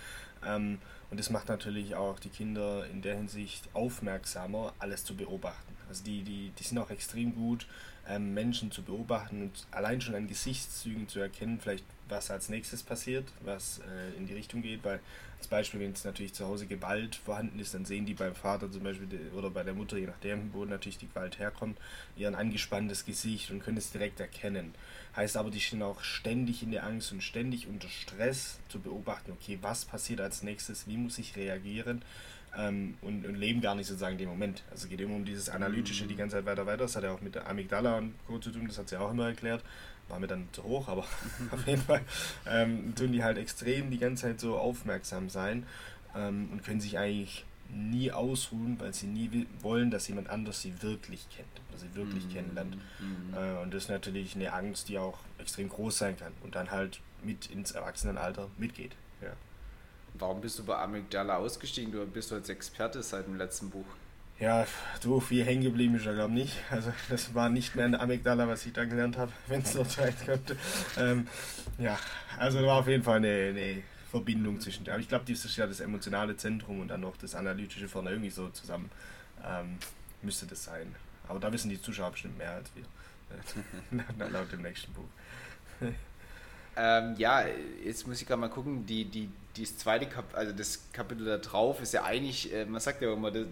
[0.47, 0.79] Ähm,
[1.11, 5.78] und das macht natürlich auch die Kinder in der Hinsicht aufmerksamer, alles zu beobachten.
[5.89, 7.67] Also die, die, die sind auch extrem gut,
[8.09, 12.83] ähm, Menschen zu beobachten und allein schon an Gesichtszügen zu erkennen, vielleicht was als nächstes
[12.83, 15.01] passiert, was äh, in die Richtung geht, weil
[15.39, 18.71] als Beispiel, wenn es natürlich zu Hause Gewalt vorhanden ist, dann sehen die beim Vater
[18.73, 21.79] zum Beispiel oder bei der Mutter, je nachdem, wo natürlich die Gewalt herkommt,
[22.17, 24.75] ihr ein angespanntes Gesicht und können es direkt erkennen.
[25.15, 29.31] Heißt aber, die stehen auch ständig in der Angst und ständig unter Stress zu beobachten,
[29.31, 32.03] okay, was passiert als nächstes, wie muss ich reagieren
[32.57, 34.63] ähm, und, und, leben gar nicht sozusagen den Moment.
[34.71, 36.79] Also es geht immer um dieses Analytische die ganze Zeit weiter, weiter.
[36.79, 38.39] Das hat ja auch mit der Amygdala und Co.
[38.39, 39.63] zu tun, das hat sie auch immer erklärt.
[40.09, 41.05] War mir dann zu hoch, aber
[41.51, 42.01] auf jeden Fall
[42.47, 45.67] ähm, tun die halt extrem die ganze Zeit so aufmerksam sein
[46.17, 50.83] ähm, und können sich eigentlich nie ausruhen, weil sie nie wollen, dass jemand anders sie
[50.83, 52.33] wirklich kennt, dass sie wirklich mhm.
[52.33, 52.77] kennenlernt.
[52.77, 53.35] Mhm.
[53.35, 56.71] Äh, und das ist natürlich eine Angst, die auch extrem groß sein kann und dann
[56.71, 58.93] halt mit ins Erwachsenenalter mitgeht.
[60.19, 61.93] Warum bist du bei Amygdala ausgestiegen?
[61.93, 63.87] Du bist als Experte seit dem letzten Buch.
[64.41, 64.67] Ja,
[65.03, 66.57] du, viel hängen geblieben ist ja, glaube ich, nicht.
[66.71, 69.83] Also, das war nicht mehr eine Amygdala, was ich da gelernt habe, wenn es so
[69.85, 70.57] sein könnte.
[70.97, 71.27] Ähm,
[71.79, 71.99] ja,
[72.39, 74.89] also, da war auf jeden Fall eine, eine Verbindung zwischen.
[74.89, 78.11] Aber ich glaube, das ist ja das emotionale Zentrum und dann noch das analytische vorne
[78.11, 78.91] irgendwie so zusammen.
[79.45, 79.79] Ähm,
[80.23, 80.95] müsste das sein.
[81.29, 82.85] Aber da wissen die Zuschauer bestimmt mehr als wir.
[84.31, 85.09] Laut dem nächsten Buch.
[86.81, 87.45] Ähm, ja,
[87.85, 91.39] jetzt muss ich gerade mal gucken, die, die, das zweite Kapitel, also das Kapitel da
[91.39, 93.47] drauf ist ja eigentlich, äh, man sagt ja immer, das,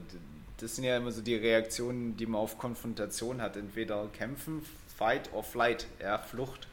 [0.59, 3.57] das, sind ja immer so die Reaktionen, die man auf Konfrontation hat.
[3.57, 4.65] Entweder kämpfen,
[4.97, 6.69] fight or flight, ja, Flucht.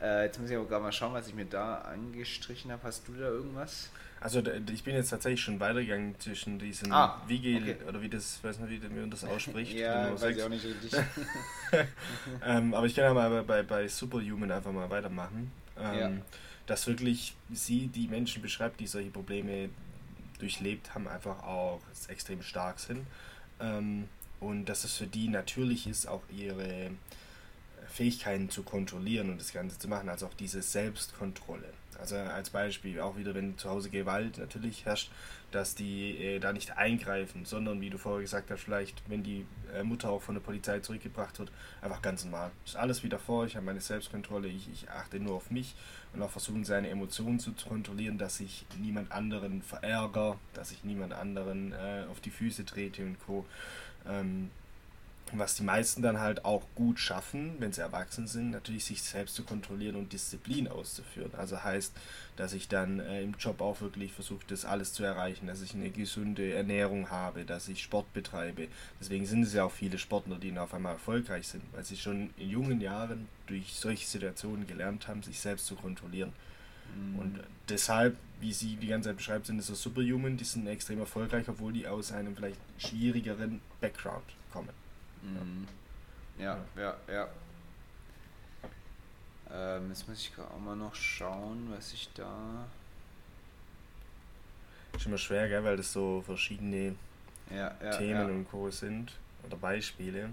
[0.00, 2.82] Äh, jetzt muss ich aber gerade mal schauen, was ich mir da angestrichen habe.
[2.82, 3.90] Hast du da irgendwas?
[4.20, 7.76] Also ich bin jetzt tatsächlich schon weitergegangen zwischen diesen ah, Vigil okay.
[7.86, 9.74] oder wie das, weiß nicht, wie man das ausspricht.
[9.74, 10.36] ja, weiß 6.
[10.38, 10.92] ich auch nicht richtig.
[12.44, 15.52] ähm, aber ich kann ja mal bei, bei Superhuman einfach mal weitermachen.
[15.78, 16.10] Ähm, ja.
[16.66, 19.68] Dass wirklich sie die Menschen beschreibt, die solche Probleme
[20.38, 23.06] durchlebt haben, einfach auch extrem stark sind.
[23.60, 24.08] Ähm,
[24.40, 26.90] und dass es für die natürlich ist, auch ihre
[27.94, 31.72] Fähigkeiten zu kontrollieren und das Ganze zu machen, also auch diese Selbstkontrolle.
[32.00, 35.12] Also als Beispiel, auch wieder, wenn zu Hause Gewalt natürlich herrscht,
[35.52, 39.46] dass die äh, da nicht eingreifen, sondern wie du vorher gesagt hast, vielleicht, wenn die
[39.72, 41.52] äh, Mutter auch von der Polizei zurückgebracht wird,
[41.82, 42.50] einfach ganz normal.
[42.64, 45.76] Ist alles wieder vor, ich habe meine Selbstkontrolle, ich, ich achte nur auf mich
[46.12, 51.12] und auch versuchen, seine Emotionen zu kontrollieren, dass ich niemand anderen verärgere, dass ich niemand
[51.12, 53.46] anderen äh, auf die Füße trete und Co.
[54.08, 54.50] Ähm,
[55.32, 59.34] was die meisten dann halt auch gut schaffen, wenn sie erwachsen sind, natürlich sich selbst
[59.34, 61.32] zu kontrollieren und Disziplin auszuführen.
[61.36, 61.92] Also heißt,
[62.36, 65.74] dass ich dann äh, im Job auch wirklich versuche, das alles zu erreichen, dass ich
[65.74, 68.68] eine gesunde Ernährung habe, dass ich Sport betreibe.
[69.00, 72.30] Deswegen sind es ja auch viele Sportler, die auf einmal erfolgreich sind, weil sie schon
[72.36, 76.32] in jungen Jahren durch solche Situationen gelernt haben, sich selbst zu kontrollieren.
[76.94, 77.18] Mhm.
[77.18, 81.00] Und deshalb, wie sie die ganze Zeit beschreibt, sind es so Superhuman, die sind extrem
[81.00, 84.83] erfolgreich, obwohl die aus einem vielleicht schwierigeren Background kommen.
[85.24, 85.66] Mhm.
[86.38, 87.28] Ja, ja, ja.
[89.50, 92.66] Ähm, jetzt muss ich auch mal noch schauen, was ich da.
[94.96, 96.94] Ist immer schwer, gell, weil das so verschiedene
[97.50, 98.34] ja, ja, Themen ja.
[98.34, 98.70] und Co.
[98.70, 99.12] sind
[99.44, 100.30] oder Beispiele.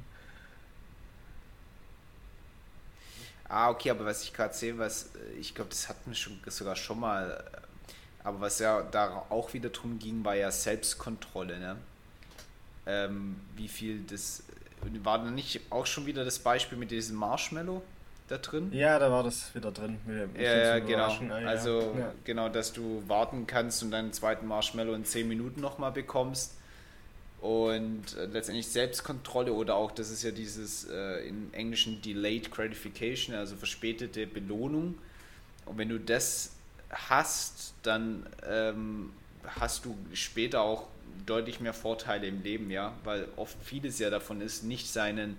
[3.48, 6.76] Ah, okay, aber was ich gerade sehe, was ich glaube, das hatten wir schon, sogar
[6.76, 7.44] schon mal,
[8.24, 11.78] aber was ja da auch wieder drum ging, war ja Selbstkontrolle, ne?
[12.86, 14.44] Ähm, wie viel das
[15.04, 17.82] war da nicht auch schon wieder das Beispiel mit diesem Marshmallow
[18.28, 18.72] da drin?
[18.74, 20.00] Ja, da war das wieder drin.
[20.40, 21.08] ja, ja genau.
[21.30, 22.14] Ah, also ja.
[22.24, 26.56] genau, dass du warten kannst und deinen zweiten Marshmallow in 10 Minuten nochmal bekommst.
[27.42, 33.36] Und äh, letztendlich Selbstkontrolle oder auch, das ist ja dieses äh, im Englischen Delayed Gratification,
[33.36, 34.96] also verspätete Belohnung.
[35.66, 36.52] Und wenn du das
[36.92, 39.12] hast, dann ähm,
[39.44, 40.88] hast du später auch
[41.26, 45.38] deutlich mehr Vorteile im Leben, ja, weil oft vieles ja davon ist, nicht seinen,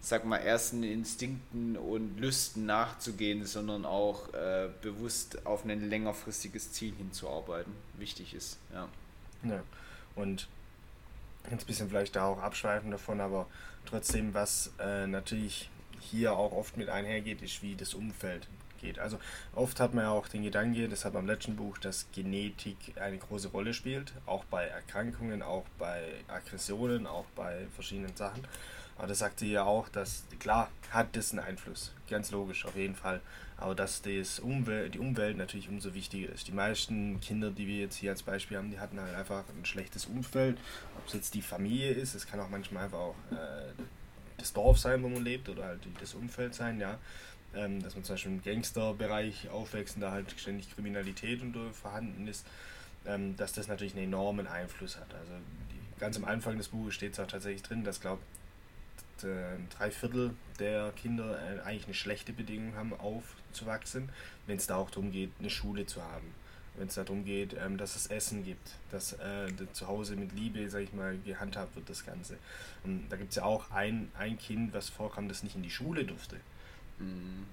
[0.00, 6.94] sag mal, ersten Instinkten und Lüsten nachzugehen, sondern auch äh, bewusst auf ein längerfristiges Ziel
[6.96, 8.88] hinzuarbeiten, wichtig ist, ja.
[9.42, 9.62] Ja,
[10.16, 10.48] und
[11.50, 13.46] jetzt ein bisschen vielleicht da auch abschweifen davon, aber
[13.86, 15.70] trotzdem, was äh, natürlich
[16.00, 18.46] hier auch oft mit einhergeht, ist wie das Umfeld
[18.80, 18.98] geht.
[18.98, 19.18] Also
[19.54, 22.76] oft hat man ja auch den Gedanke, das hat man im letzten Buch, dass Genetik
[23.00, 28.46] eine große Rolle spielt, auch bei Erkrankungen, auch bei Aggressionen, auch bei verschiedenen Sachen.
[29.00, 32.76] Aber das sagt sie ja auch, dass klar hat das einen Einfluss, ganz logisch, auf
[32.76, 33.22] jeden Fall.
[33.56, 36.48] Aber dass das Umwelt, die Umwelt natürlich umso wichtiger ist.
[36.48, 39.64] Die meisten Kinder, die wir jetzt hier als Beispiel haben, die hatten halt einfach ein
[39.64, 40.58] schlechtes Umfeld.
[40.98, 43.72] Ob es jetzt die Familie ist, es kann auch manchmal einfach auch äh,
[44.36, 46.98] das Dorf sein, wo man lebt, oder halt das Umfeld sein, ja.
[47.54, 52.28] Ähm, dass man zum Beispiel im Gangsterbereich aufwächst und da halt ständig Kriminalität und vorhanden
[52.28, 52.46] ist,
[53.06, 55.12] ähm, dass das natürlich einen enormen Einfluss hat.
[55.14, 55.32] Also
[55.72, 58.22] die, ganz am Anfang des Buches steht es auch tatsächlich drin, dass glaube
[59.24, 64.10] äh, drei Viertel der Kinder äh, eigentlich eine schlechte Bedingung haben, aufzuwachsen,
[64.46, 66.34] wenn es da auch darum geht, eine Schule zu haben.
[66.76, 70.70] Wenn es darum geht, ähm, dass es Essen gibt, dass äh, zu Hause mit Liebe,
[70.70, 72.38] sag ich mal, gehandhabt wird, das Ganze.
[72.84, 75.70] Und da gibt es ja auch ein, ein Kind, was vorkam, das nicht in die
[75.70, 76.36] Schule durfte.
[77.00, 77.46] Mhm.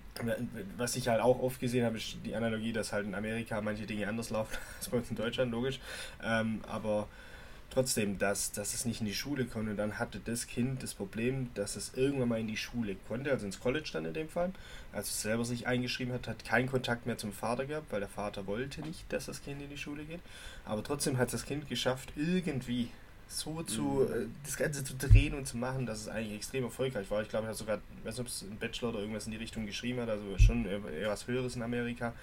[0.78, 3.86] Was ich halt auch oft gesehen habe, ist die Analogie, dass halt in Amerika manche
[3.86, 5.80] Dinge anders laufen als bei uns in Deutschland, logisch.
[6.24, 7.08] Ähm, aber
[7.70, 9.72] trotzdem, dass, dass es nicht in die Schule konnte.
[9.72, 13.32] Und dann hatte das Kind das Problem, dass es irgendwann mal in die Schule konnte,
[13.32, 14.52] also ins College dann in dem Fall.
[14.92, 18.10] Als es selber sich eingeschrieben hat, hat keinen Kontakt mehr zum Vater gehabt, weil der
[18.10, 20.22] Vater wollte nicht, dass das Kind in die Schule geht.
[20.66, 22.90] Aber trotzdem hat das Kind geschafft, irgendwie
[23.28, 24.14] so zu, mhm.
[24.14, 27.22] äh, das Ganze zu drehen und zu machen, dass es eigentlich extrem erfolgreich war.
[27.22, 29.32] Ich glaube, er hat sogar, ich weiß nicht, ob es ein Bachelor oder irgendwas in
[29.32, 32.14] die Richtung geschrieben hat, also schon eher was Höheres in Amerika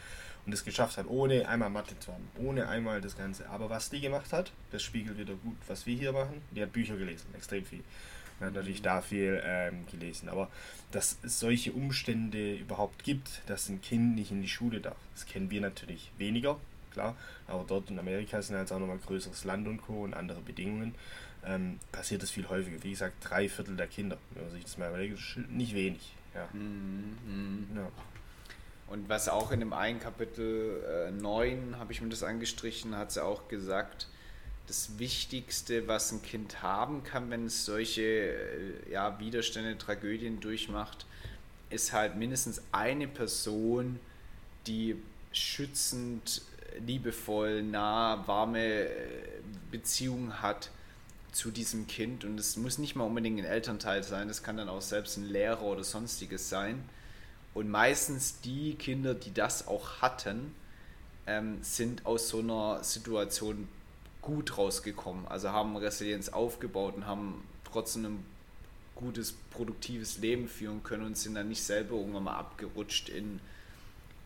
[0.47, 3.49] und es geschafft hat, ohne einmal Mathe zu haben, ohne einmal das Ganze.
[3.49, 6.43] Aber was die gemacht hat, das spiegelt wieder gut, was wir hier machen.
[6.51, 7.83] Die hat Bücher gelesen, extrem viel.
[8.41, 10.29] Und hat natürlich da viel ähm, gelesen.
[10.29, 10.51] Aber
[10.91, 15.27] dass es solche Umstände überhaupt gibt, dass ein Kind nicht in die Schule darf, das
[15.27, 16.59] kennen wir natürlich weniger,
[16.95, 17.15] klar.
[17.47, 20.05] Aber dort in Amerika sind halt auch nochmal größeres Land und Co.
[20.05, 20.95] und andere Bedingungen.
[21.45, 22.83] Ähm, passiert das viel häufiger.
[22.83, 25.19] Wie gesagt, drei Viertel der Kinder, wenn man sich das mal überlegt,
[25.51, 26.15] nicht wenig.
[26.35, 26.49] Ja.
[26.53, 27.19] Mhm.
[27.27, 27.77] mhm.
[27.77, 27.89] ja.
[28.87, 33.13] Und was auch in dem einen Kapitel äh, 9, habe ich mir das angestrichen, hat
[33.13, 34.09] sie auch gesagt,
[34.67, 41.07] das Wichtigste, was ein Kind haben kann, wenn es solche äh, ja, Widerstände, Tragödien durchmacht,
[41.71, 43.99] ist halt mindestens eine Person,
[44.67, 44.97] die
[45.33, 46.43] schützend,
[46.87, 48.89] liebevoll, nah, warme äh,
[49.71, 50.71] Beziehungen hat
[51.33, 52.25] zu diesem Kind.
[52.25, 55.25] Und es muss nicht mal unbedingt ein Elternteil sein, das kann dann auch selbst ein
[55.29, 56.85] Lehrer oder sonstiges sein
[57.55, 60.55] und meistens die Kinder, die das auch hatten,
[61.27, 63.69] ähm, sind aus so einer Situation
[64.21, 65.27] gut rausgekommen.
[65.29, 68.27] Also haben Resilienz aufgebaut und haben trotzdem ein
[68.97, 73.41] gutes, produktives Leben führen können und sind dann nicht selber irgendwann mal abgerutscht in,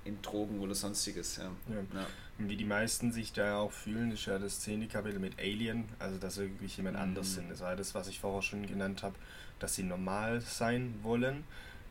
[0.05, 1.37] in Drogen oder sonstiges.
[1.37, 1.45] Ja.
[1.69, 2.01] Ja.
[2.01, 2.07] Ja.
[2.39, 6.19] Wie die meisten sich da auch fühlen, ist ja das zehnte Kapitel mit Alien, also
[6.19, 7.03] dass sie wirklich jemand mhm.
[7.03, 7.51] anders sind.
[7.51, 9.17] Das war das, was ich vorher schon genannt habe,
[9.59, 11.45] dass sie normal sein wollen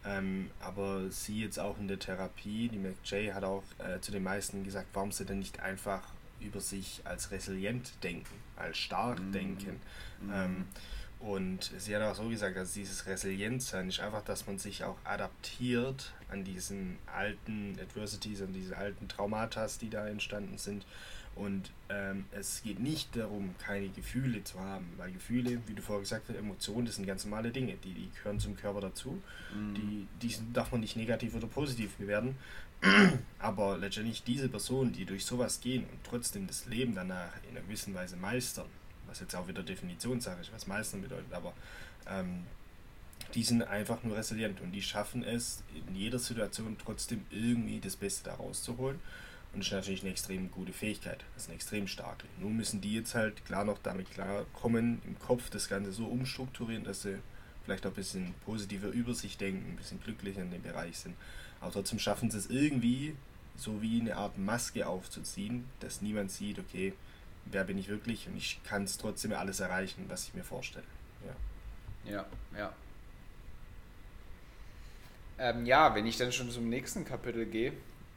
[0.07, 4.23] ähm, aber sie jetzt auch in der Therapie, die McJay hat auch äh, zu den
[4.23, 6.01] meisten gesagt, warum sie denn nicht einfach
[6.39, 9.31] über sich als resilient denken, als stark mm.
[9.31, 9.81] denken.
[10.21, 10.31] Mm.
[10.33, 10.65] Ähm,
[11.19, 14.97] und sie hat auch so gesagt, dass dieses Resilienzsein ist einfach, dass man sich auch
[15.03, 20.85] adaptiert an diesen alten Adversities, an diese alten Traumata, die da entstanden sind
[21.37, 26.01] und ähm, es geht nicht darum, keine Gefühle zu haben, weil Gefühle, wie du vorher
[26.01, 29.21] gesagt hast, Emotionen, das sind ganz normale Dinge, die, die gehören zum Körper dazu.
[29.53, 29.75] Mhm.
[29.75, 32.35] Die, die darf man nicht negativ oder positiv bewerten.
[33.39, 37.65] Aber letztendlich diese Personen, die durch sowas gehen und trotzdem das Leben danach in einer
[37.65, 38.67] gewissen Weise meistern,
[39.07, 41.53] was jetzt auch wieder Definitionssache ist, was meistern bedeutet, aber
[42.09, 42.43] ähm,
[43.33, 47.95] die sind einfach nur resilient und die schaffen es, in jeder Situation trotzdem irgendwie das
[47.95, 48.99] Beste daraus zu holen.
[49.53, 51.23] Und das ist natürlich eine extrem gute Fähigkeit.
[51.33, 52.25] Das ist eine extrem starke.
[52.39, 56.83] Nun müssen die jetzt halt klar noch damit klarkommen, im Kopf das Ganze so umstrukturieren,
[56.83, 57.17] dass sie
[57.65, 61.15] vielleicht auch ein bisschen positiver über sich denken, ein bisschen glücklicher in dem Bereich sind.
[61.59, 63.15] Aber trotzdem schaffen sie es irgendwie,
[63.55, 66.93] so wie eine Art Maske aufzuziehen, dass niemand sieht, okay,
[67.51, 70.85] wer bin ich wirklich und ich kann es trotzdem alles erreichen, was ich mir vorstelle.
[72.05, 72.25] Ja, ja.
[72.57, 72.73] ja.
[75.39, 77.73] Ähm, ja, wenn ich dann schon zum nächsten Kapitel gehe,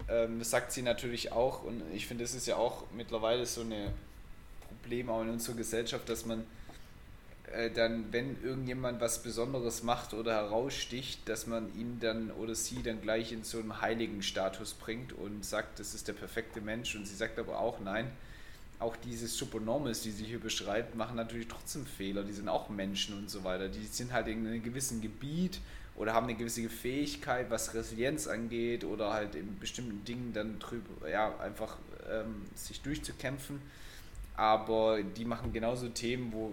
[0.08, 3.60] ähm, das sagt sie natürlich auch und ich finde, das ist ja auch mittlerweile so
[3.60, 3.92] ein
[4.68, 6.44] Problem auch in unserer Gesellschaft, dass man
[7.52, 12.82] äh, dann, wenn irgendjemand was Besonderes macht oder heraussticht, dass man ihn dann oder sie
[12.82, 16.94] dann gleich in so einen heiligen Status bringt und sagt, das ist der perfekte Mensch
[16.94, 18.10] und sie sagt aber auch, nein,
[18.80, 22.22] auch diese Supernormals, die sie hier beschreibt, machen natürlich trotzdem Fehler.
[22.22, 23.68] Die sind auch Menschen und so weiter.
[23.68, 25.60] Die sind halt in einem gewissen Gebiet
[25.96, 31.08] oder haben eine gewisse Fähigkeit, was Resilienz angeht oder halt in bestimmten Dingen dann drüber,
[31.08, 31.76] ja, einfach
[32.10, 33.60] ähm, sich durchzukämpfen.
[34.34, 36.52] Aber die machen genauso Themen, wo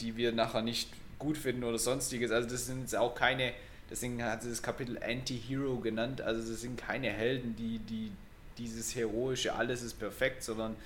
[0.00, 2.30] die wir nachher nicht gut finden oder sonstiges.
[2.30, 3.52] Also das sind jetzt auch keine
[3.90, 6.20] Deswegen hat sie das Kapitel Anti-Hero genannt.
[6.20, 8.12] Also das sind keine Helden, die, die
[8.58, 10.76] dieses heroische, alles ist perfekt, sondern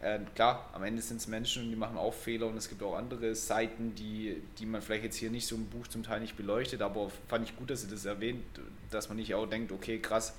[0.00, 2.82] äh, klar, am Ende sind es Menschen und die machen auch Fehler und es gibt
[2.82, 6.20] auch andere Seiten, die, die man vielleicht jetzt hier nicht so im Buch zum Teil
[6.20, 8.42] nicht beleuchtet, aber fand ich gut, dass sie das erwähnt,
[8.90, 10.34] dass man nicht auch denkt, okay, krass,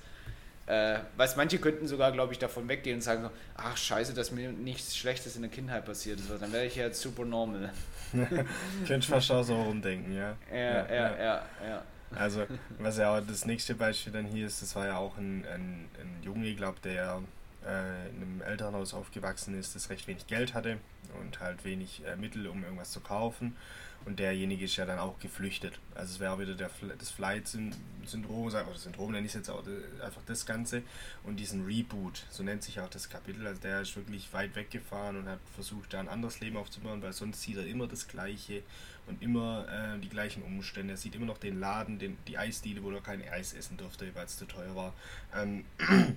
[0.66, 4.52] äh, was manche könnten sogar, glaube ich, davon weggehen und sagen, ach scheiße, dass mir
[4.52, 6.30] nichts Schlechtes in der Kindheit passiert ist.
[6.30, 7.72] Dann wäre ich ja jetzt super normal.
[8.86, 10.36] Könnte fast auch so rumdenken, ja.
[10.52, 11.42] Ja, ja, ja, ja.
[11.68, 11.82] ja.
[12.14, 12.46] Also,
[12.78, 15.88] was ja auch das nächste Beispiel dann hier ist, das war ja auch ein, ein,
[16.00, 17.22] ein Junge, glaube der
[17.66, 20.78] äh, in einem Elternhaus aufgewachsen ist, das recht wenig Geld hatte
[21.20, 23.56] und halt wenig äh, Mittel, um irgendwas zu kaufen.
[24.04, 25.78] Und derjenige ist ja dann auch geflüchtet.
[25.94, 29.62] Also es wäre auch wieder der, das Flight-Syndrom, oder Syndrom nenne ich es jetzt auch,
[30.02, 30.82] einfach das Ganze.
[31.22, 33.46] Und diesen Reboot, so nennt sich auch das Kapitel.
[33.46, 37.12] Also der ist wirklich weit weggefahren und hat versucht, da ein anderes Leben aufzubauen, weil
[37.12, 38.62] sonst sieht er immer das Gleiche
[39.06, 40.94] und immer äh, die gleichen Umstände.
[40.94, 44.12] Er sieht immer noch den Laden, den, die Eisdiele, wo er kein Eis essen durfte,
[44.14, 44.92] weil es zu teuer war.
[45.34, 45.64] Ähm,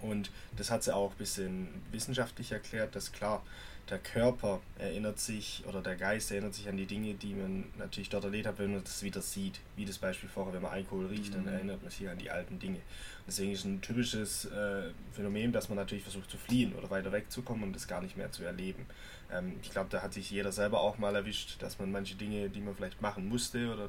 [0.00, 3.42] und das hat sie auch ein bisschen wissenschaftlich erklärt, dass klar,
[3.90, 8.08] der Körper erinnert sich oder der Geist erinnert sich an die Dinge, die man natürlich
[8.08, 9.60] dort erlebt hat, wenn man das wieder sieht.
[9.76, 11.48] Wie das Beispiel vorher, wenn man Alkohol riecht, dann mhm.
[11.48, 12.78] erinnert man sich an die alten Dinge.
[13.26, 17.62] Deswegen ist ein typisches äh, Phänomen, dass man natürlich versucht zu fliehen oder weiter wegzukommen
[17.64, 18.86] und das gar nicht mehr zu erleben.
[19.32, 22.50] Ähm, ich glaube, da hat sich jeder selber auch mal erwischt, dass man manche Dinge,
[22.50, 23.88] die man vielleicht machen musste oder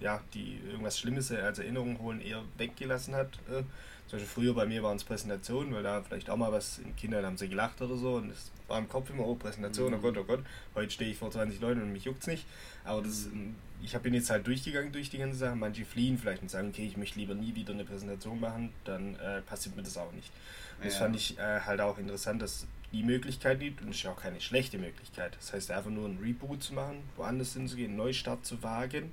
[0.00, 3.28] ja, die irgendwas Schlimmes als Erinnerung holen, eher weggelassen hat.
[3.48, 3.62] Äh,
[4.10, 6.96] zum Beispiel früher bei mir waren es Präsentationen, weil da vielleicht auch mal was, in
[6.96, 9.98] Kindern haben sie gelacht oder so und es war im Kopf immer, oh Präsentation, oh
[9.98, 10.04] mhm.
[10.04, 12.44] oh Gott, oh Gott, heute stehe ich vor 20 Leuten und mich juckt es nicht.
[12.84, 13.54] Aber das, mhm.
[13.80, 15.54] ich bin jetzt halt durchgegangen durch die ganze Sache.
[15.54, 19.14] Manche fliehen vielleicht und sagen, okay, ich möchte lieber nie wieder eine Präsentation machen, dann
[19.16, 20.32] äh, passiert mir das auch nicht.
[20.78, 24.02] Und das fand ich äh, halt auch interessant, dass die Möglichkeit gibt und es ist
[24.02, 25.36] ja auch keine schlechte Möglichkeit.
[25.36, 29.12] Das heißt einfach nur ein Reboot zu machen, woanders hinzugehen, einen Neustart zu wagen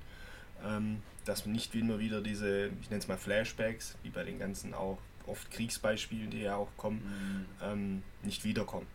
[0.64, 4.38] ähm, dass man nicht immer wieder diese, ich nenne es mal Flashbacks, wie bei den
[4.38, 7.46] ganzen auch oft Kriegsbeispielen, die ja auch kommen, mhm.
[7.62, 8.86] ähm, nicht wiederkommen.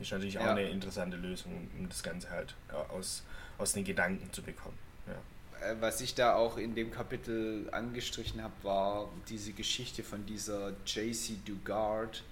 [0.00, 0.50] Ist natürlich auch ja.
[0.52, 2.54] eine interessante Lösung, um das Ganze halt
[2.88, 3.22] aus,
[3.58, 4.76] aus den Gedanken zu bekommen.
[5.06, 5.68] Ja.
[5.68, 10.72] Äh, was ich da auch in dem Kapitel angestrichen habe, war diese Geschichte von dieser
[10.84, 12.24] JC Dugard.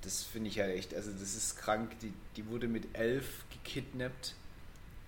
[0.00, 1.98] Das finde ich ja echt, also das ist krank.
[2.00, 4.34] Die, die wurde mit elf gekidnappt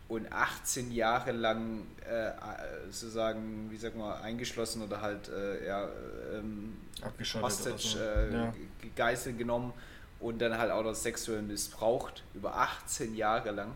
[0.08, 2.30] und 18 Jahre lang äh,
[2.90, 5.88] sozusagen, wie sag mal, eingeschlossen oder halt äh, ja,
[6.34, 6.78] ähm,
[7.42, 7.98] Hostage, so.
[7.98, 8.54] äh, ja.
[8.96, 9.72] Geißel genommen
[10.18, 13.72] und dann halt auch noch sexuell missbraucht, über 18 Jahre lang.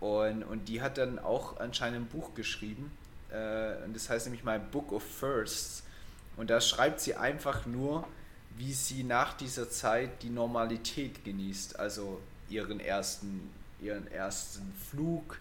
[0.00, 2.90] Und, und die hat dann auch anscheinend ein Buch geschrieben.
[3.30, 5.84] Äh, und das heißt nämlich My Book of Firsts.
[6.36, 8.06] Und da schreibt sie einfach nur,
[8.56, 11.78] wie sie nach dieser Zeit die Normalität genießt.
[11.78, 13.50] Also ihren ersten
[13.80, 15.38] ihren ersten Flug,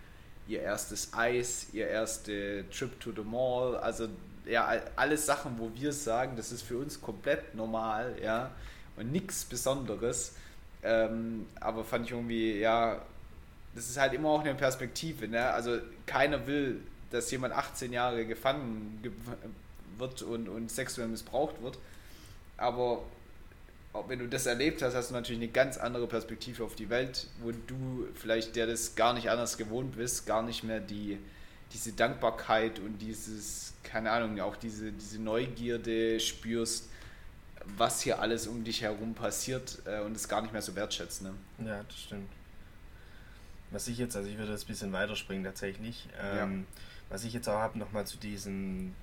[0.47, 4.07] ihr erstes Eis, ihr erste Trip to the Mall, also
[4.45, 8.51] ja, alles Sachen, wo wir sagen, das ist für uns komplett normal, ja,
[8.95, 10.33] und nichts Besonderes.
[10.83, 13.01] Ähm, aber fand ich irgendwie, ja,
[13.73, 15.49] das ist halt immer auch eine Perspektive, ne?
[15.49, 19.03] Also keiner will, dass jemand 18 Jahre gefangen
[19.97, 21.77] wird und, und sexuell missbraucht wird.
[22.57, 23.01] Aber
[24.07, 27.27] wenn du das erlebt hast, hast du natürlich eine ganz andere Perspektive auf die Welt,
[27.41, 31.17] wo du vielleicht, der das gar nicht anders gewohnt bist, gar nicht mehr die,
[31.73, 36.89] diese Dankbarkeit und dieses, keine Ahnung, auch diese, diese Neugierde spürst,
[37.77, 41.23] was hier alles um dich herum passiert äh, und es gar nicht mehr so wertschätzt.
[41.23, 41.33] Ne?
[41.59, 42.29] Ja, das stimmt.
[43.71, 46.07] Was ich jetzt, also ich würde das ein bisschen weiterspringen tatsächlich.
[46.21, 46.81] Ähm, ja.
[47.09, 48.93] Was ich jetzt auch habe, nochmal zu diesen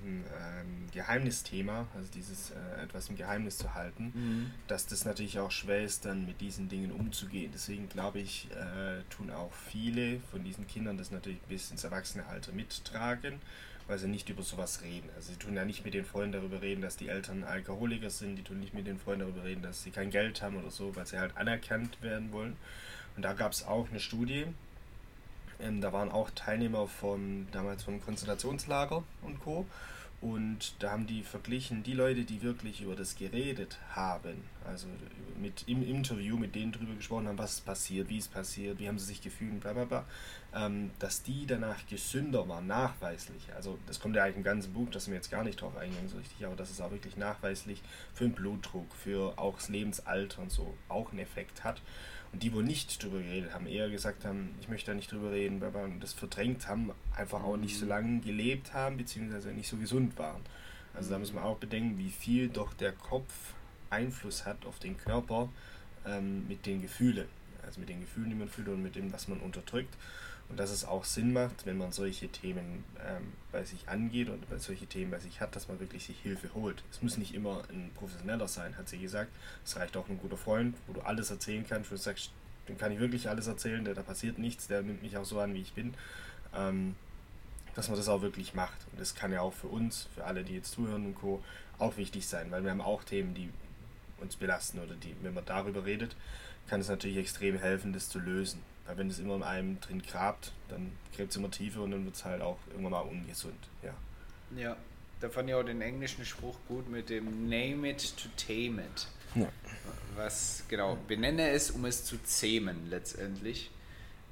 [0.00, 4.50] diesem ähm, Geheimnisthema, also dieses äh, etwas im Geheimnis zu halten, mhm.
[4.68, 7.50] dass das natürlich auch schwer ist, dann mit diesen Dingen umzugehen.
[7.52, 12.52] Deswegen glaube ich, äh, tun auch viele von diesen Kindern das natürlich bis ins Erwachsenealter
[12.52, 13.40] mittragen,
[13.86, 15.08] weil sie nicht über sowas reden.
[15.16, 18.36] Also sie tun ja nicht mit den Freunden darüber reden, dass die Eltern Alkoholiker sind,
[18.36, 20.94] die tun nicht mit den Freunden darüber reden, dass sie kein Geld haben oder so,
[20.96, 22.56] weil sie halt anerkannt werden wollen.
[23.16, 24.46] Und da gab es auch eine Studie,
[25.60, 29.66] ähm, da waren auch Teilnehmer von damals vom Konzentrationslager und Co.
[30.22, 34.86] Und da haben die verglichen, die Leute, die wirklich über das geredet haben, also
[35.38, 38.88] mit im Interview mit denen drüber gesprochen haben, was ist passiert, wie es passiert, wie
[38.88, 40.04] haben sie sich gefühlt, bla bla bla,
[40.54, 43.52] ähm, dass die danach gesünder waren, nachweislich.
[43.54, 45.76] Also das kommt ja eigentlich im ganzen Buch, das sind wir jetzt gar nicht drauf
[45.76, 47.82] eingehen so richtig, aber das ist auch wirklich nachweislich
[48.14, 51.82] für den Blutdruck, für auch das Lebensalter und so auch einen Effekt hat.
[52.32, 55.30] Und die, wo nicht drüber geredet haben, eher gesagt haben, ich möchte da nicht drüber
[55.30, 57.90] reden, weil wir das verdrängt haben, einfach auch nicht so mhm.
[57.90, 60.42] lange gelebt haben, beziehungsweise nicht so gesund waren.
[60.94, 63.32] Also da muss man auch bedenken, wie viel doch der Kopf
[63.90, 65.48] Einfluss hat auf den Körper
[66.06, 67.26] ähm, mit den Gefühlen.
[67.64, 69.94] Also mit den Gefühlen, die man fühlt und mit dem, was man unterdrückt.
[70.48, 74.44] Und dass es auch Sinn macht, wenn man solche Themen ähm, bei sich angeht und
[74.60, 76.84] solche Themen bei sich hat, dass man wirklich sich Hilfe holt.
[76.90, 79.30] Es muss nicht immer ein Professioneller sein, hat sie gesagt.
[79.64, 82.30] Es reicht auch ein guter Freund, wo du alles erzählen kannst, wo du sagst,
[82.68, 85.40] dem kann ich wirklich alles erzählen, der, da passiert nichts, der nimmt mich auch so
[85.40, 85.94] an, wie ich bin.
[86.54, 86.94] Ähm,
[87.76, 88.78] dass man das auch wirklich macht.
[88.90, 91.42] Und das kann ja auch für uns, für alle, die jetzt zuhören und Co.,
[91.78, 93.50] auch wichtig sein, weil wir haben auch Themen, die
[94.18, 96.16] uns belasten oder die, wenn man darüber redet,
[96.68, 98.62] kann es natürlich extrem helfen, das zu lösen.
[98.86, 102.04] Weil wenn es immer in einem drin grabt, dann gräbt es immer tiefer und dann
[102.04, 103.58] wird es halt auch irgendwann mal ungesund.
[103.82, 103.94] Ja.
[104.56, 104.76] Ja,
[105.20, 109.08] da fand ich auch den englischen Spruch gut mit dem Name it to tame it.
[109.34, 109.48] Ja.
[110.14, 113.70] Was, genau, benenne es, um es zu zähmen letztendlich.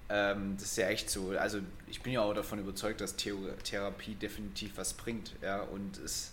[0.08, 1.30] Ähm, das ist ja echt so.
[1.30, 5.34] Also ich bin ja auch davon überzeugt, dass Therapie definitiv was bringt.
[5.42, 6.32] Ja, und es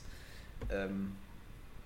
[0.69, 1.15] ähm,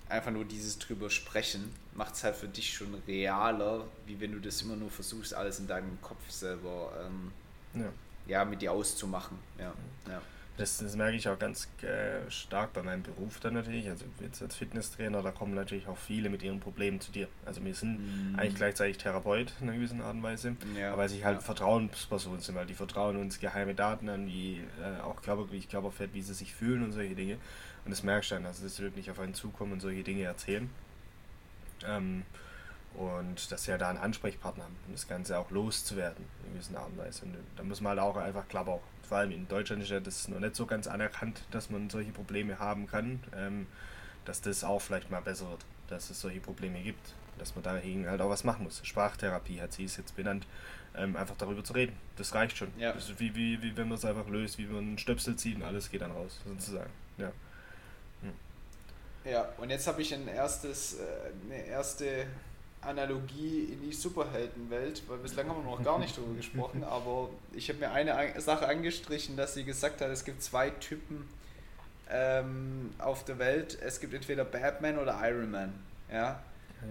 [0.08, 4.40] einfach nur dieses drüber sprechen macht es halt für dich schon realer, wie wenn du
[4.40, 7.32] das immer nur versuchst, alles in deinem Kopf selber ähm,
[7.74, 7.92] ja.
[8.26, 8.44] ja.
[8.44, 9.38] mit dir auszumachen.
[9.58, 9.72] Ja,
[10.08, 10.22] ja.
[10.58, 13.90] Das, das merke ich auch ganz äh, stark bei meinem Beruf dann natürlich.
[13.90, 17.28] Also jetzt als Fitnesstrainer, da kommen natürlich auch viele mit ihren Problemen zu dir.
[17.44, 18.38] Also wir sind mhm.
[18.38, 20.92] eigentlich gleichzeitig Therapeut in einer gewissen Art und Weise, ja.
[20.92, 21.42] aber weil sie halt ja.
[21.42, 26.22] Vertrauenspersonen sind, weil die vertrauen uns geheime Daten an, wie äh, auch Körpergewicht, Körperfett, wie
[26.22, 27.36] sie sich fühlen und solche Dinge.
[27.86, 30.68] Und das merkst du dann, also das wirklich auf einen zukommen und solche Dinge erzählen.
[31.86, 32.24] Ähm,
[32.94, 36.78] und dass sie ja da einen Ansprechpartner haben, um das Ganze auch loszuwerden in gewisser
[36.78, 37.24] Art und Weise.
[37.24, 40.26] Und da muss man halt auch einfach, auch, vor allem in Deutschland ist ja das
[40.26, 43.66] noch nicht so ganz anerkannt, dass man solche Probleme haben kann, ähm,
[44.24, 48.08] dass das auch vielleicht mal besser wird, dass es solche Probleme gibt, dass man dagegen
[48.08, 48.80] halt auch was machen muss.
[48.82, 50.44] Sprachtherapie hat sie es jetzt benannt,
[50.96, 51.96] ähm, einfach darüber zu reden.
[52.16, 52.68] Das reicht schon.
[52.78, 52.92] Ja.
[52.92, 55.56] Das ist wie, wie, wie wenn man es einfach löst, wie man einen Stöpsel zieht
[55.56, 56.90] und alles geht dann raus, sozusagen.
[57.18, 57.30] Ja.
[59.30, 61.02] Ja, und jetzt habe ich ein erstes, äh,
[61.50, 62.26] eine erste
[62.80, 67.68] Analogie in die Superheldenwelt, weil bislang haben wir noch gar nicht darüber gesprochen, aber ich
[67.68, 71.28] habe mir eine Sache angestrichen, dass sie gesagt hat, es gibt zwei Typen
[72.10, 73.76] ähm, auf der Welt.
[73.82, 75.74] Es gibt entweder Batman oder Iron Man.
[76.12, 76.40] Ja,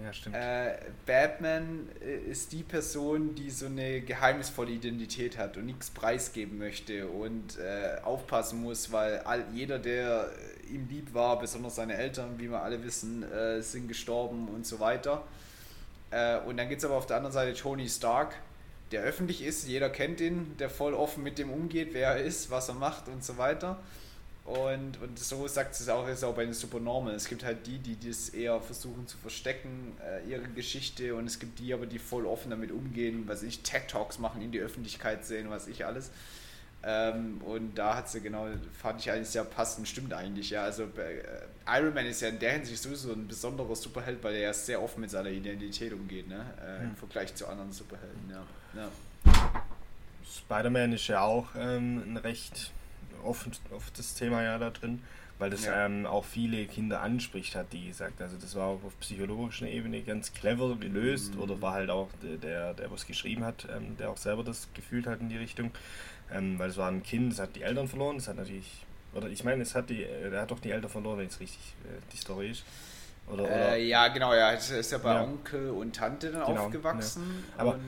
[0.02, 0.36] ja stimmt.
[0.36, 0.76] Äh,
[1.06, 7.08] Batman äh, ist die Person, die so eine geheimnisvolle Identität hat und nichts preisgeben möchte
[7.08, 10.30] und äh, aufpassen muss, weil all, jeder, der
[10.70, 14.80] ihm lieb war, besonders seine Eltern, wie wir alle wissen, äh, sind gestorben und so
[14.80, 15.22] weiter.
[16.10, 18.34] Äh, und dann gibt es aber auf der anderen Seite Tony Stark,
[18.92, 22.50] der öffentlich ist, jeder kennt ihn, der voll offen mit dem umgeht, wer er ist,
[22.50, 23.80] was er macht und so weiter.
[24.46, 27.14] Und, und so sagt es auch, ist auch bei den Supernormal.
[27.14, 31.40] Es gibt halt die, die das eher versuchen zu verstecken, äh, ihre Geschichte, und es
[31.40, 35.24] gibt die aber, die voll offen damit umgehen, was ich, TED-Talks machen, in die Öffentlichkeit
[35.26, 36.12] sehen, was ich alles.
[36.84, 38.46] Ähm, und da hat sie genau,
[38.80, 40.62] fand ich eigentlich sehr passend, stimmt eigentlich, ja.
[40.62, 44.42] Also äh, Iron Man ist ja in der Hinsicht sowieso ein besonderer Superheld, weil er
[44.42, 46.46] ja sehr offen mit seiner Identität umgeht, ne?
[46.64, 46.90] Äh, hm.
[46.90, 48.44] Im Vergleich zu anderen Superhelden, ja.
[48.80, 49.62] ja.
[50.24, 52.70] Spider-Man ist ja auch ähm, ein recht
[53.26, 55.02] offen, offenes Thema ja da drin,
[55.38, 55.86] weil das ja.
[55.86, 58.20] ähm, auch viele Kinder anspricht, hat die gesagt.
[58.20, 61.42] Also das war auch auf psychologischer Ebene ganz clever gelöst mhm.
[61.42, 62.08] oder war halt auch
[62.42, 65.70] der, der, was geschrieben hat, ähm, der auch selber das gefühlt hat in die Richtung.
[66.32, 69.28] Ähm, weil es war ein Kind, es hat die Eltern verloren, es hat natürlich, oder
[69.28, 71.74] ich meine, es hat die, äh, er hat doch die Eltern verloren, wenn es richtig
[71.84, 72.64] äh, die Story ist.
[73.28, 73.72] Oder, oder?
[73.72, 75.24] Äh, ja, genau, ja, er ist ja bei ja.
[75.24, 77.44] Onkel und Tante dann genau, aufgewachsen.
[77.56, 77.60] Ja.
[77.60, 77.78] Aber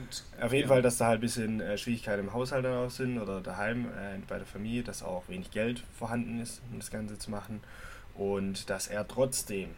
[0.41, 0.73] auf jeden ja.
[0.73, 3.85] Fall, dass da halt ein bisschen äh, Schwierigkeiten im Haushalt dann auch sind oder daheim
[3.85, 7.61] äh, bei der Familie, dass auch wenig Geld vorhanden ist, um das Ganze zu machen.
[8.15, 9.69] Und dass er trotzdem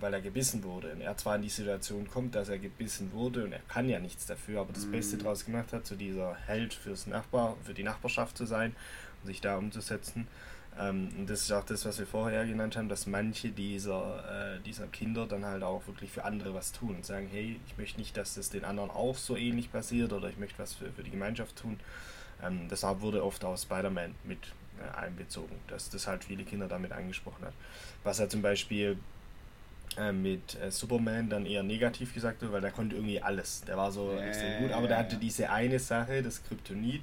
[0.00, 0.92] weil er gebissen wurde.
[0.92, 3.98] Und er zwar in die Situation kommt, dass er gebissen wurde und er kann ja
[3.98, 5.22] nichts dafür, aber das Beste mhm.
[5.22, 8.74] daraus gemacht hat, zu dieser Held fürs Nachbar, für die Nachbarschaft zu sein
[9.22, 10.26] und sich da umzusetzen.
[10.78, 14.60] Ähm, und das ist auch das, was wir vorher genannt haben, dass manche dieser, äh,
[14.60, 18.00] dieser Kinder dann halt auch wirklich für andere was tun und sagen, hey, ich möchte
[18.00, 21.02] nicht, dass das den anderen auch so ähnlich passiert oder ich möchte was für, für
[21.02, 21.78] die Gemeinschaft tun.
[22.42, 24.38] Ähm, deshalb wurde oft auch Spider-Man mit
[24.78, 27.54] äh, einbezogen, dass das halt viele Kinder damit angesprochen hat.
[28.02, 28.96] Was er zum Beispiel
[29.98, 33.62] äh, mit äh, Superman dann eher negativ gesagt wird, weil der konnte irgendwie alles.
[33.66, 37.02] Der war so extrem gut, aber der hatte diese eine Sache, das Kryptonit.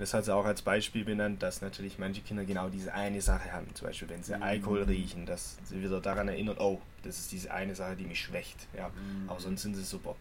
[0.00, 3.52] Das hat sie auch als Beispiel benannt, dass natürlich manche Kinder genau diese eine Sache
[3.52, 3.66] haben.
[3.74, 4.42] Zum Beispiel, wenn sie mhm.
[4.42, 8.18] Alkohol riechen, dass sie wieder daran erinnern, oh, das ist diese eine Sache, die mich
[8.18, 8.56] schwächt.
[8.74, 9.28] Ja, mhm.
[9.28, 10.16] aber sonst sind sie super.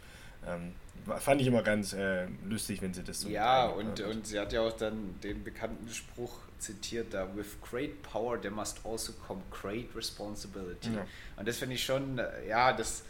[0.46, 0.74] Ähm,
[1.20, 3.30] fand ich immer ganz äh, lustig, wenn sie das so.
[3.30, 8.02] Ja, und, und sie hat ja auch dann den bekannten Spruch zitiert da: With great
[8.04, 10.94] power there must also come great responsibility.
[10.94, 11.08] Ja.
[11.38, 13.04] Und das finde ich schon, äh, ja, das,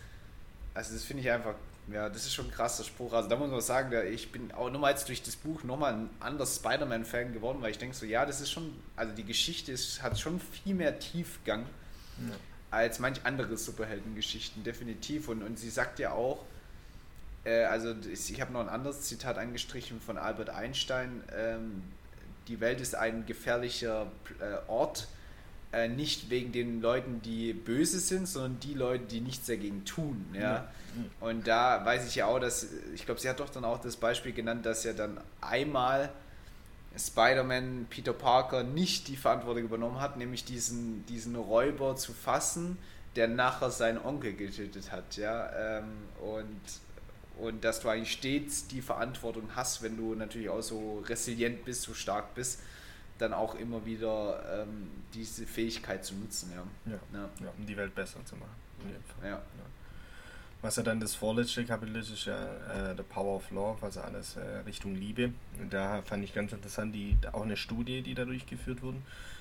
[0.75, 1.55] also das finde ich einfach,
[1.91, 3.13] ja, das ist schon ein krasser Spruch.
[3.13, 6.09] Also da muss man sagen, ich bin auch nochmal jetzt durch das Buch nochmal ein
[6.19, 10.01] anderer Spider-Man-Fan geworden, weil ich denke so, ja, das ist schon, also die Geschichte ist,
[10.01, 11.61] hat schon viel mehr Tiefgang.
[11.61, 12.35] Ja.
[12.71, 15.27] Als manch andere Superheldengeschichten, definitiv.
[15.29, 16.45] Und, und sie sagt ja auch,
[17.43, 21.23] äh, also ich habe noch ein anderes Zitat angestrichen von Albert Einstein.
[21.35, 21.83] Ähm,
[22.47, 24.07] die Welt ist ein gefährlicher
[24.39, 25.07] äh, Ort,
[25.71, 30.25] äh, nicht wegen den Leuten, die böse sind, sondern die Leute, die nichts dagegen tun.
[30.33, 30.41] Ja?
[30.41, 30.67] ja.
[31.19, 33.95] Und da weiß ich ja auch, dass, ich glaube, sie hat doch dann auch das
[33.95, 36.09] Beispiel genannt, dass ja dann einmal
[36.97, 42.77] Spider-Man Peter Parker nicht die Verantwortung übernommen hat, nämlich diesen, diesen Räuber zu fassen,
[43.15, 45.17] der nachher seinen Onkel getötet hat.
[45.17, 45.51] Ja?
[45.55, 45.85] Ähm,
[46.21, 51.63] und, und dass du eigentlich stets die Verantwortung hast, wenn du natürlich auch so resilient
[51.63, 52.59] bist, so stark bist,
[53.19, 56.51] dann auch immer wieder ähm, diese Fähigkeit zu nutzen.
[56.55, 56.91] Ja.
[56.91, 56.99] Ja.
[57.13, 57.29] ja.
[57.41, 58.55] ja um die Welt besser zu machen.
[59.23, 59.41] Ja.
[60.61, 64.01] Was ja dann das vorletzte Kapitel ist, ist ja äh, The Power of Love, also
[64.01, 65.31] alles äh, Richtung Liebe.
[65.59, 68.97] Und da fand ich ganz interessant, die, auch eine Studie, die da durchgeführt wurde.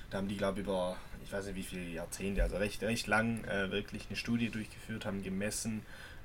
[0.09, 3.07] Da haben die, glaube ich, über, ich weiß nicht wie viele Jahrzehnte, also recht, recht
[3.07, 5.81] lang äh, wirklich eine Studie durchgeführt, haben gemessen,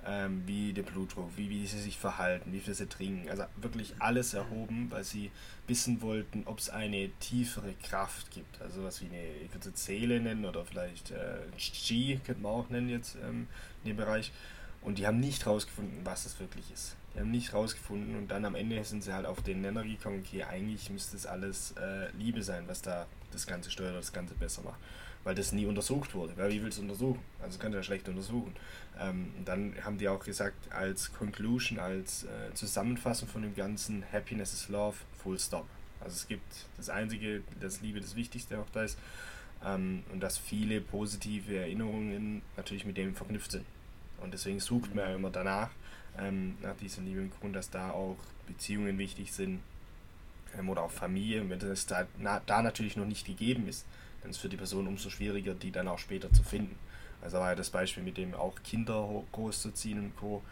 [0.06, 3.28] ähm, wie der Blutdruck, wie, wie sie sich verhalten, wie viel sie trinken.
[3.28, 5.30] Also wirklich alles erhoben, weil sie
[5.66, 8.60] wissen wollten, ob es eine tiefere Kraft gibt.
[8.60, 12.70] Also was wie eine, ich würde Seele nennen oder vielleicht äh, Qi, könnte man auch
[12.70, 13.46] nennen jetzt ähm,
[13.82, 14.32] in dem Bereich.
[14.82, 16.96] Und die haben nicht rausgefunden, was es wirklich ist.
[17.14, 20.22] Die haben nicht rausgefunden und dann am Ende sind sie halt auf den Nenner gekommen,
[20.26, 24.34] okay, eigentlich müsste es alles äh, Liebe sein, was da das Ganze steuert das Ganze
[24.34, 24.80] besser macht.
[25.24, 26.36] Weil das nie untersucht wurde.
[26.36, 27.20] Weil wie willst du untersuchen?
[27.42, 28.54] Also kann ja schlecht untersuchen.
[29.00, 34.52] Ähm, dann haben die auch gesagt, als Conclusion, als äh, Zusammenfassung von dem Ganzen, Happiness
[34.52, 35.66] is Love, full stop.
[36.00, 38.98] Also es gibt das Einzige, das Liebe das Wichtigste auch da ist.
[39.64, 43.64] Ähm, und dass viele positive Erinnerungen natürlich mit dem verknüpft sind.
[44.20, 45.70] Und deswegen sucht man ja immer danach,
[46.18, 48.16] ähm, nach diesem lieben Grund, dass da auch
[48.46, 49.60] Beziehungen wichtig sind
[50.58, 51.48] ähm, oder auch Familie.
[51.48, 53.86] Wenn das da, na, da natürlich noch nicht gegeben ist,
[54.24, 56.76] dann ist es für die Person umso schwieriger, die dann auch später zu finden.
[57.20, 60.42] Also war ja das Beispiel mit dem auch Kinder großzuziehen und Co.,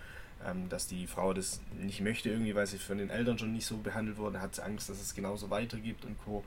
[0.46, 3.64] ähm, dass die Frau das nicht möchte irgendwie, weil sie von den Eltern schon nicht
[3.64, 6.44] so behandelt wurde, hat sie Angst, dass es genauso weitergibt und Co.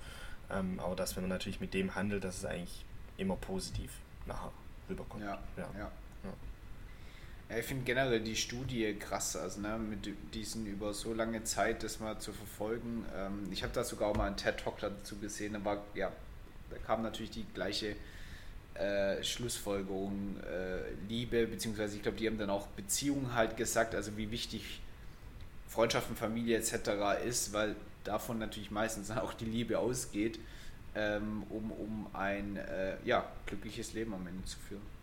[0.51, 2.86] Ähm, aber dass wenn man natürlich mit dem handelt, dass es eigentlich
[3.17, 3.91] immer positiv
[4.28, 4.51] nachher
[4.88, 5.23] rüberkommt.
[5.23, 5.69] Ja, ja.
[5.80, 5.91] ja.
[7.49, 7.57] ja.
[7.57, 11.99] ich finde generell die Studie krass, also ne, mit diesen über so lange Zeit das
[11.99, 13.05] mal zu verfolgen.
[13.15, 16.11] Ähm, ich habe da sogar auch mal einen TED-Talk dazu gesehen, da war, ja,
[16.70, 17.95] da kam natürlich die gleiche
[18.76, 24.18] äh, Schlussfolgerung äh, Liebe, beziehungsweise ich glaube, die haben dann auch Beziehungen halt gesagt, also
[24.18, 24.82] wie wichtig
[25.68, 27.24] Freundschaften, Familie etc.
[27.26, 30.39] ist, weil davon natürlich meistens auch die Liebe ausgeht,
[30.95, 34.94] ähm, um, um ein äh, ja, glückliches Leben am Ende zu führen.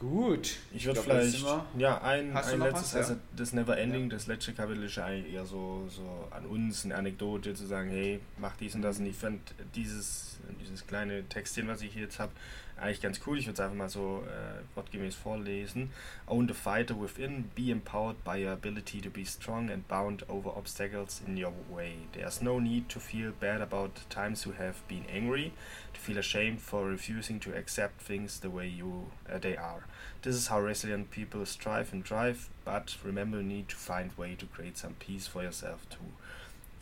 [0.00, 0.08] Ja.
[0.08, 0.56] Gut.
[0.72, 1.44] Ich würde vielleicht,
[1.76, 2.98] ja, ein, ein letztes, was, ja?
[3.00, 4.08] also das Neverending, ja.
[4.10, 8.20] das letzte Kapitel ist eigentlich eher so, so an uns eine Anekdote zu sagen, hey,
[8.38, 8.98] mach dies und das.
[8.98, 9.40] Und ich fand
[9.74, 12.32] dieses, dieses kleine Textchen, was ich jetzt habe,
[12.80, 13.38] eigentlich ganz cool.
[13.38, 15.90] Ich würde es einfach mal so äh, wortgemäß vorlesen.
[16.26, 20.56] Own the fighter within, be empowered by your ability to be strong and bound over
[20.56, 21.94] obstacles in your way.
[22.12, 25.52] There's no need to feel bad about times you have been angry,
[25.92, 29.84] to feel ashamed for refusing to accept things the way you uh, they are.
[30.22, 34.34] This is how resilient people strive and drive, but remember you need to find way
[34.36, 36.12] to create some peace for yourself too.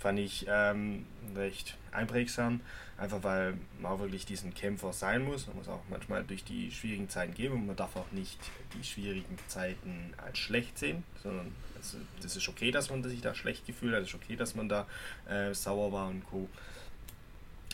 [0.07, 1.05] Fand ich ähm,
[1.35, 2.61] recht einprägsam,
[2.97, 5.49] einfach weil man auch wirklich diesen Kämpfer sein muss.
[5.49, 8.39] Man muss auch manchmal durch die schwierigen Zeiten gehen und man darf auch nicht
[8.79, 13.35] die schwierigen Zeiten als schlecht sehen, sondern also, das ist okay, dass man sich da
[13.35, 14.87] schlecht gefühlt hat, es ist okay, dass man da
[15.29, 16.49] äh, sauer war und Co.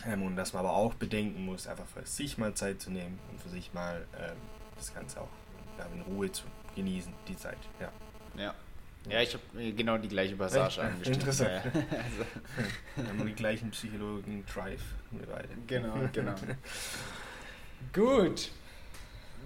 [0.07, 3.19] Ähm, und dass man aber auch bedenken muss, einfach für sich mal Zeit zu nehmen
[3.29, 4.37] und für sich mal ähm,
[4.75, 5.29] das Ganze auch
[5.77, 7.59] ja, in Ruhe zu genießen, die Zeit.
[7.79, 7.91] Ja.
[8.43, 8.55] Ja.
[9.09, 11.17] Ja, ich habe genau die gleiche Passage ja, angestellt.
[11.17, 11.49] Interessant.
[11.51, 13.09] Ja, also.
[13.09, 14.81] haben wir die gleichen psychologischen Drive,
[15.11, 15.49] wir beide.
[15.67, 16.35] Genau, genau.
[17.93, 18.49] Gut.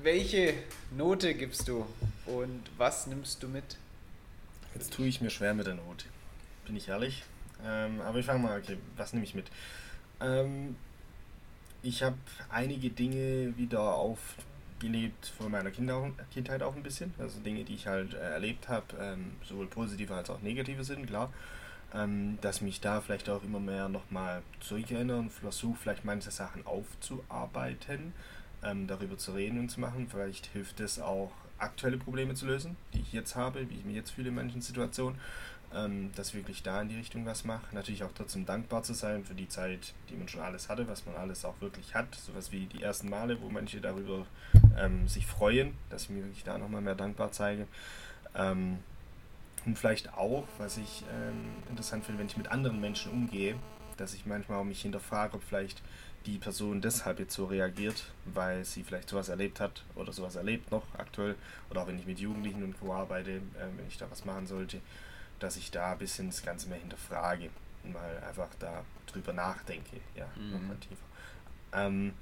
[0.03, 0.53] Welche
[0.95, 1.88] Note gibst du
[2.28, 3.78] und was nimmst du mit?
[4.76, 6.05] Jetzt tue ich mir schwer mit der Note,
[6.68, 7.24] bin ich ehrlich.
[7.66, 9.47] Ähm, aber ich fange mal, okay, was nehme ich mit?
[10.22, 10.76] Ähm,
[11.82, 12.18] ich habe
[12.49, 14.20] einige Dinge wieder auf
[14.80, 17.14] gelebt von meiner Kindheit auch ein bisschen.
[17.18, 21.08] Also Dinge, die ich halt äh, erlebt habe, ähm, sowohl positive als auch negative sind,
[21.08, 21.32] klar.
[21.94, 28.14] Ähm, dass mich da vielleicht auch immer mehr nochmal zurückerinnern, versuche vielleicht manche Sachen aufzuarbeiten,
[28.62, 30.08] ähm, darüber zu reden und zu machen.
[30.12, 33.96] Vielleicht hilft es auch, aktuelle Probleme zu lösen, die ich jetzt habe, wie ich mich
[33.96, 35.20] jetzt fühle in manchen Situationen
[35.76, 37.74] ähm, dass wirklich da in die Richtung was mache.
[37.74, 41.05] Natürlich auch trotzdem dankbar zu sein für die Zeit, die man schon alles hatte, was
[41.05, 42.13] man alles auch wirklich hat.
[42.15, 44.26] Sowas wie die ersten Male, wo manche darüber
[44.78, 47.68] ähm, sich freuen, dass ich mir wirklich da nochmal mehr dankbar zeige.
[48.36, 48.80] Ähm,
[49.65, 53.55] und vielleicht auch, was ich ähm, interessant finde, wenn ich mit anderen Menschen umgehe,
[53.97, 55.82] dass ich manchmal auch mich hinterfrage, ob vielleicht
[56.26, 60.72] die Person deshalb jetzt so reagiert, weil sie vielleicht sowas erlebt hat oder sowas erlebt
[60.72, 61.36] noch aktuell
[61.70, 62.93] oder auch wenn ich mit Jugendlichen und Co.
[62.93, 63.41] arbeite, äh,
[63.76, 64.82] wenn ich da was machen sollte,
[65.40, 67.50] dass ich da ein bisschen das Ganze mehr hinterfrage
[67.84, 70.52] und mal einfach da drüber nachdenke, ja, mhm.
[70.52, 71.04] nochmal tiefer.
[71.74, 72.14] Ähm,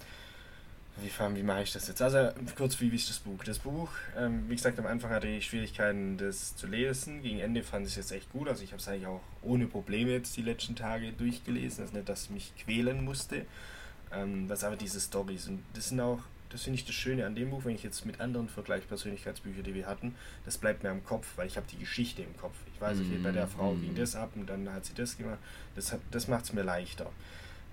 [0.98, 2.02] wie, wie mache ich das jetzt?
[2.02, 3.44] Also kurz, wie ist das Buch?
[3.44, 7.22] Das Buch, ähm, wie gesagt, am Anfang hatte ich Schwierigkeiten, das zu lesen.
[7.22, 8.48] Gegen Ende fand ich es jetzt echt gut.
[8.48, 11.80] Also ich habe es eigentlich auch ohne Probleme jetzt die letzten Tage durchgelesen.
[11.80, 13.46] Das ist nicht, dass ich mich quälen musste.
[14.14, 17.36] Ähm, was aber diese Stories und das sind auch, das finde ich das Schöne an
[17.36, 20.16] dem Buch, wenn ich jetzt mit anderen vergleiche, Persönlichkeitsbücher, die wir hatten,
[20.46, 22.56] das bleibt mir im Kopf, weil ich habe die Geschichte im Kopf.
[22.74, 23.96] Ich weiß, okay, bei der Frau ging mhm.
[23.96, 25.40] das ab und dann hat sie das gemacht.
[25.76, 27.12] Das, das macht es mir leichter.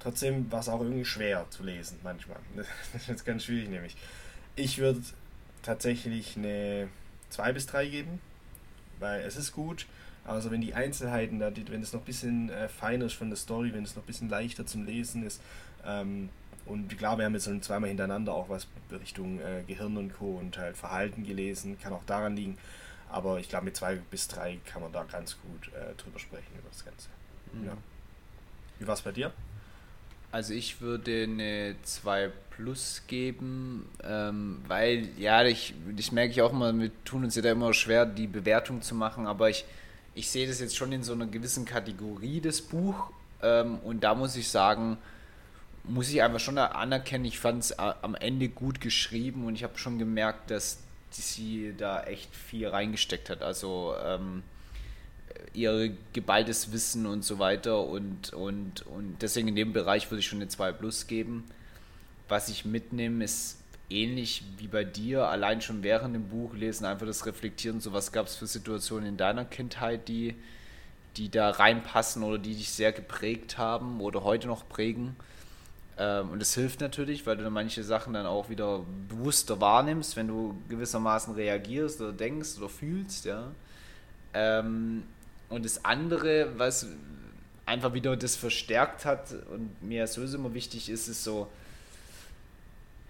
[0.00, 2.38] Trotzdem war es auch irgendwie schwer zu lesen manchmal.
[2.56, 3.96] Das ist jetzt ganz schwierig nämlich.
[4.56, 5.00] Ich würde
[5.62, 6.88] tatsächlich eine
[7.30, 8.20] 2 bis 3 geben,
[8.98, 9.86] weil es ist gut.
[10.24, 13.36] Also wenn die Einzelheiten, da, wenn es noch ein bisschen äh, feiner ist von der
[13.36, 15.40] Story, wenn es noch ein bisschen leichter zum Lesen ist,
[15.84, 16.28] ähm,
[16.66, 20.38] und klar, wir haben jetzt zweimal hintereinander auch was Richtung äh, Gehirn und Co.
[20.38, 22.56] und halt Verhalten gelesen, kann auch daran liegen.
[23.10, 26.52] Aber ich glaube, mit zwei bis drei kann man da ganz gut äh, drüber sprechen,
[26.58, 27.08] über das Ganze.
[27.52, 27.66] Mhm.
[27.66, 27.76] Ja.
[28.78, 29.32] Wie war es bei dir?
[30.30, 36.52] Also ich würde eine 2 Plus geben, ähm, weil, ja, ich, ich merke ich auch
[36.52, 39.66] immer, wir tun uns ja da immer schwer, die Bewertung zu machen, aber ich,
[40.14, 43.10] ich sehe das jetzt schon in so einer gewissen Kategorie, das Buch.
[43.42, 44.96] Ähm, und da muss ich sagen,
[45.84, 49.78] muss ich einfach schon anerkennen, ich fand es am Ende gut geschrieben und ich habe
[49.78, 50.78] schon gemerkt, dass
[51.10, 53.42] sie da echt viel reingesteckt hat.
[53.42, 54.42] Also ähm,
[55.54, 57.84] ihr geballtes Wissen und so weiter.
[57.84, 61.44] Und, und, und deswegen in dem Bereich würde ich schon eine 2 Plus geben.
[62.28, 63.58] Was ich mitnehme, ist
[63.90, 68.10] ähnlich wie bei dir, allein schon während dem Buch lesen, einfach das Reflektieren, so was
[68.10, 70.34] gab es für Situationen in deiner Kindheit, die,
[71.18, 75.14] die da reinpassen oder die dich sehr geprägt haben oder heute noch prägen.
[75.98, 80.28] Ähm, und es hilft natürlich, weil du manche Sachen dann auch wieder bewusster wahrnimmst, wenn
[80.28, 83.50] du gewissermaßen reagierst oder denkst oder fühlst, ja.
[84.34, 85.04] Ähm,
[85.50, 86.86] und das andere, was
[87.66, 91.48] einfach wieder das verstärkt hat und mir sowieso immer wichtig ist, ist so,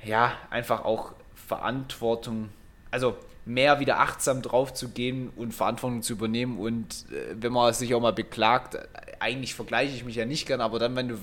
[0.05, 2.49] ja, einfach auch Verantwortung,
[2.91, 6.59] also mehr wieder achtsam drauf zu gehen und Verantwortung zu übernehmen.
[6.59, 8.79] Und äh, wenn man sich auch mal beklagt,
[9.19, 11.17] eigentlich vergleiche ich mich ja nicht gern, aber dann, wenn du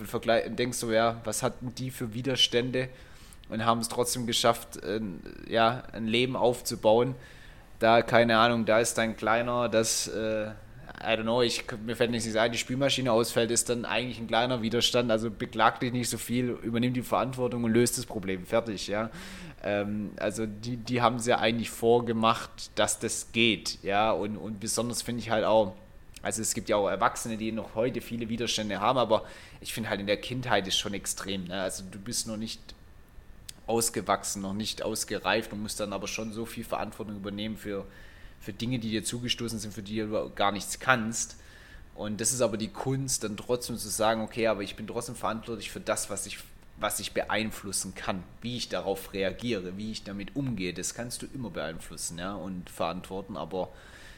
[0.49, 2.89] denkst so, ja, was hatten die für Widerstände
[3.49, 4.99] und haben es trotzdem geschafft, äh,
[5.47, 7.15] ja, ein Leben aufzubauen,
[7.79, 10.51] da, keine Ahnung, da ist dein Kleiner, das äh,
[11.01, 14.27] I don't know, ich, mir fällt nicht ein, die Spülmaschine ausfällt, ist dann eigentlich ein
[14.27, 15.09] kleiner Widerstand.
[15.11, 18.45] Also beklag dich nicht so viel, übernimm die Verantwortung und löst das Problem.
[18.45, 19.09] Fertig, ja.
[19.63, 24.11] Ähm, also die, die haben es ja eigentlich vorgemacht, dass das geht, ja.
[24.11, 25.73] Und, und besonders finde ich halt auch,
[26.21, 29.23] also es gibt ja auch Erwachsene, die noch heute viele Widerstände haben, aber
[29.61, 31.45] ich finde halt in der Kindheit ist schon extrem.
[31.45, 31.61] Ne?
[31.61, 32.59] Also du bist noch nicht
[33.67, 37.85] ausgewachsen, noch nicht ausgereift und musst dann aber schon so viel Verantwortung übernehmen für
[38.39, 41.37] für Dinge, die dir zugestoßen sind, für die du gar nichts kannst.
[41.95, 45.15] Und das ist aber die Kunst, dann trotzdem zu sagen, okay, aber ich bin trotzdem
[45.15, 46.39] verantwortlich für das, was ich,
[46.77, 50.73] was ich beeinflussen kann, wie ich darauf reagiere, wie ich damit umgehe.
[50.73, 53.69] Das kannst du immer beeinflussen ja, und verantworten, aber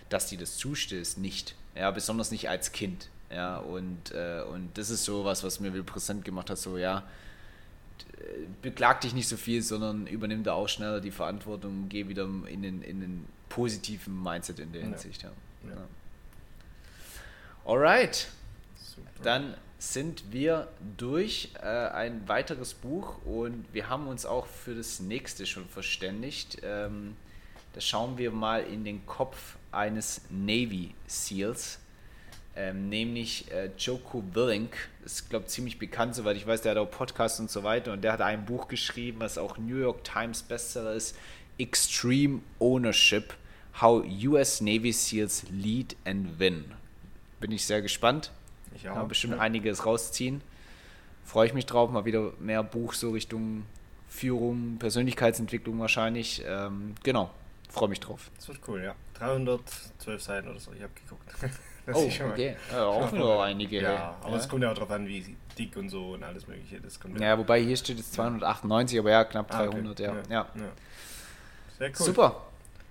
[0.10, 1.56] dass dir das zustößt, nicht.
[1.76, 3.10] Ja, besonders nicht als Kind.
[3.32, 6.78] Ja, und, äh, und das ist so was, was mir will präsent gemacht hat, so
[6.78, 7.04] ja,
[8.62, 12.62] beklag dich nicht so viel, sondern übernimm da auch schneller die Verantwortung, geh wieder in
[12.62, 15.24] den, in den positiven Mindset in der Hinsicht.
[15.24, 15.32] Ja.
[15.68, 15.76] Ja.
[15.76, 15.88] Ja.
[17.66, 18.28] Alright.
[18.76, 19.10] Super.
[19.24, 25.00] Dann sind wir durch äh, ein weiteres Buch und wir haben uns auch für das
[25.00, 26.60] nächste schon verständigt.
[26.64, 27.16] Ähm,
[27.74, 31.80] da schauen wir mal in den Kopf eines Navy Seals,
[32.56, 34.90] ähm, nämlich äh, Joko Willink.
[35.06, 36.62] Ist, glaube ich, ziemlich bekannt, soweit ich weiß.
[36.62, 39.58] Der hat auch Podcasts und so weiter und der hat ein Buch geschrieben, was auch
[39.58, 41.16] New York Times Bestseller ist:
[41.58, 43.34] Extreme Ownership.
[43.80, 46.66] How US Navy SEALs Lead and Win.
[47.40, 48.32] Bin ich sehr gespannt.
[48.76, 48.96] Ich auch.
[48.96, 49.40] Kann bestimmt ja.
[49.40, 50.42] einiges rausziehen.
[51.24, 51.90] Freue ich mich drauf.
[51.90, 53.64] Mal wieder mehr Buch so Richtung
[54.12, 56.44] Führung, Persönlichkeitsentwicklung wahrscheinlich.
[56.46, 57.32] Ähm, genau,
[57.70, 58.30] freue mich drauf.
[58.36, 58.94] Das wird cool, ja.
[59.14, 61.32] 312 Seiten oder so, ich habe geguckt.
[61.94, 62.56] Das oh, okay.
[62.72, 63.82] Ja, auch wieder einige.
[63.82, 66.80] Ja, aber es kommt ja auch darauf an, wie dick und so und alles mögliche.
[66.80, 70.22] Das kommt ja, wobei hier steht jetzt 298, aber ja, knapp 300, ah, okay.
[70.30, 70.46] ja.
[70.46, 70.46] ja.
[71.78, 72.06] Sehr cool.
[72.06, 72.42] Super.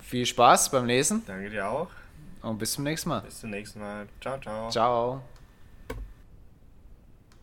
[0.02, 1.22] Viel Spaß beim Lesen.
[1.26, 1.88] Danke dir auch.
[2.42, 3.20] Und bis zum nächsten Mal.
[3.20, 4.08] Bis zum nächsten Mal.
[4.20, 4.70] Ciao, ciao.
[4.70, 5.22] Ciao.